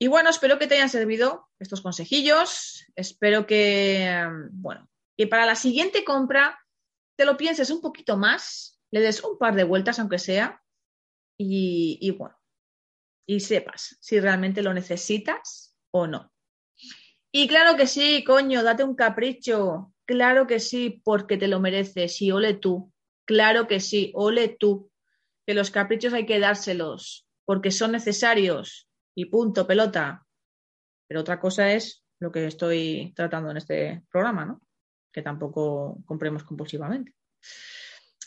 Y 0.01 0.09
bueno, 0.09 0.31
espero 0.31 0.59
que 0.59 0.67
te 0.67 0.75
hayan 0.75 0.89
servido 0.89 1.49
estos 1.61 1.83
consejillos. 1.83 2.85
Espero 2.97 3.47
que, 3.47 4.29
bueno, 4.51 4.91
que 5.17 5.29
para 5.29 5.47
la 5.47 5.55
siguiente 5.55 6.05
compra 6.05 6.59
te 7.17 7.25
lo 7.25 7.37
pienses 7.37 7.71
un 7.71 7.81
poquito 7.81 8.17
más, 8.17 8.81
le 8.91 9.01
des 9.01 9.23
un 9.23 9.39
par 9.39 9.55
de 9.55 9.65
vueltas, 9.65 10.01
aunque 10.01 10.19
sea, 10.19 10.61
y, 11.39 11.99
y 12.01 12.11
bueno, 12.11 12.37
y 13.27 13.41
sepas 13.41 13.99
si 14.01 14.21
realmente 14.21 14.63
lo 14.63 14.73
necesitas 14.73 15.77
o 15.91 16.07
no. 16.07 16.33
Y 17.33 17.49
claro 17.49 17.77
que 17.77 17.87
sí, 17.87 18.25
coño, 18.25 18.63
date 18.63 18.85
un 18.85 18.95
capricho. 18.95 19.93
Claro 20.07 20.47
que 20.47 20.61
sí, 20.61 21.03
porque 21.05 21.37
te 21.37 21.49
lo 21.49 21.61
mereces. 21.61 22.23
Y 22.23 22.31
ole 22.31 22.55
tú. 22.55 22.93
Claro 23.27 23.67
que 23.67 23.81
sí, 23.81 24.13
ole 24.15 24.49
tú. 24.49 24.91
Que 25.45 25.55
los 25.55 25.71
caprichos 25.71 26.13
hay 26.13 26.25
que 26.25 26.39
dárselos 26.39 27.27
porque 27.45 27.71
son 27.71 27.93
necesarios. 27.93 28.89
Y 29.15 29.27
punto, 29.27 29.67
pelota. 29.67 30.27
Pero 31.09 31.21
otra 31.21 31.41
cosa 31.41 31.73
es 31.73 32.05
lo 32.21 32.33
que 32.33 32.47
estoy 32.47 33.13
tratando 33.15 33.51
en 33.51 33.57
este 33.59 34.03
programa, 34.11 34.45
¿no? 34.45 34.63
Que 35.13 35.23
tampoco 35.23 35.99
compremos 36.05 36.45
compulsivamente. 36.45 37.15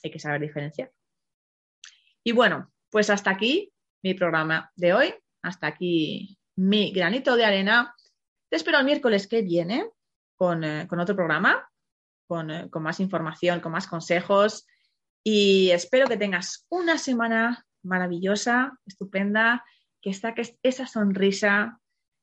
Hay 0.04 0.12
que 0.12 0.20
saber 0.20 0.42
diferenciar. 0.42 0.92
Y 2.24 2.32
bueno, 2.32 2.72
pues 2.90 3.10
hasta 3.10 3.32
aquí 3.32 3.74
mi 4.02 4.14
programa 4.14 4.72
de 4.76 4.94
hoy. 4.94 5.14
Hasta 5.42 5.68
aquí 5.68 6.38
mi 6.56 6.92
granito 6.92 7.36
de 7.36 7.46
arena. 7.46 7.96
Te 8.50 8.58
espero 8.58 8.80
el 8.80 8.86
miércoles 8.86 9.28
que 9.28 9.42
viene 9.42 9.90
con, 10.36 10.64
eh, 10.64 10.88
otro 10.90 11.16
programa, 11.16 11.70
eh, 12.30 12.68
con, 12.70 12.84
más 12.84 13.00
información, 13.00 13.60
con 13.60 13.72
más 13.72 13.88
consejos. 13.88 14.66
Y 15.24 15.70
espero 15.72 16.08
que 16.08 16.18
tengas 16.18 16.66
una 16.70 16.98
semana 16.98 17.66
maravillosa, 17.84 18.78
estupenda, 18.86 19.64
que 20.02 20.12
que 20.36 20.58
esa 20.64 20.88
sonrisa 20.88 21.80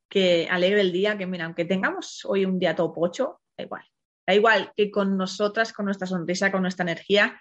que 0.08 0.48
alegre 0.50 0.80
el 0.80 0.92
día, 0.92 1.18
que 1.18 1.26
mira, 1.26 1.44
aunque 1.44 1.64
tengamos 1.64 2.24
hoy 2.24 2.44
un 2.44 2.58
día 2.58 2.74
todo 2.74 2.92
pocho, 2.92 3.40
da 3.56 3.64
igual. 3.64 3.84
Da 4.26 4.34
igual 4.34 4.72
que 4.76 4.90
con 4.90 5.16
nosotras, 5.16 5.72
con 5.72 5.84
nuestra 5.84 6.06
sonrisa, 6.06 6.50
con 6.50 6.62
nuestra 6.62 6.84
energía, 6.84 7.40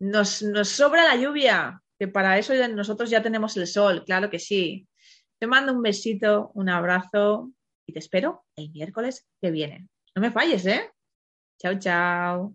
nos, 0.00 0.42
nos 0.42 0.68
sobra 0.68 1.04
la 1.04 1.16
lluvia, 1.16 1.82
que 1.98 2.08
para 2.08 2.38
eso 2.38 2.54
nosotros 2.68 3.10
ya 3.10 3.22
tenemos 3.22 3.56
el 3.56 3.66
sol, 3.66 4.04
claro 4.04 4.30
que 4.30 4.38
sí. 4.38 4.88
Te 5.38 5.46
mando 5.46 5.72
un 5.72 5.82
besito, 5.82 6.50
un 6.54 6.68
abrazo 6.68 7.50
y 7.86 7.92
te 7.92 7.98
espero 7.98 8.44
el 8.56 8.70
miércoles 8.70 9.26
que 9.40 9.50
viene. 9.50 9.88
No 10.14 10.22
me 10.22 10.30
falles, 10.30 10.66
¿eh? 10.66 10.90
Chao, 11.58 11.78
chao. 11.78 12.54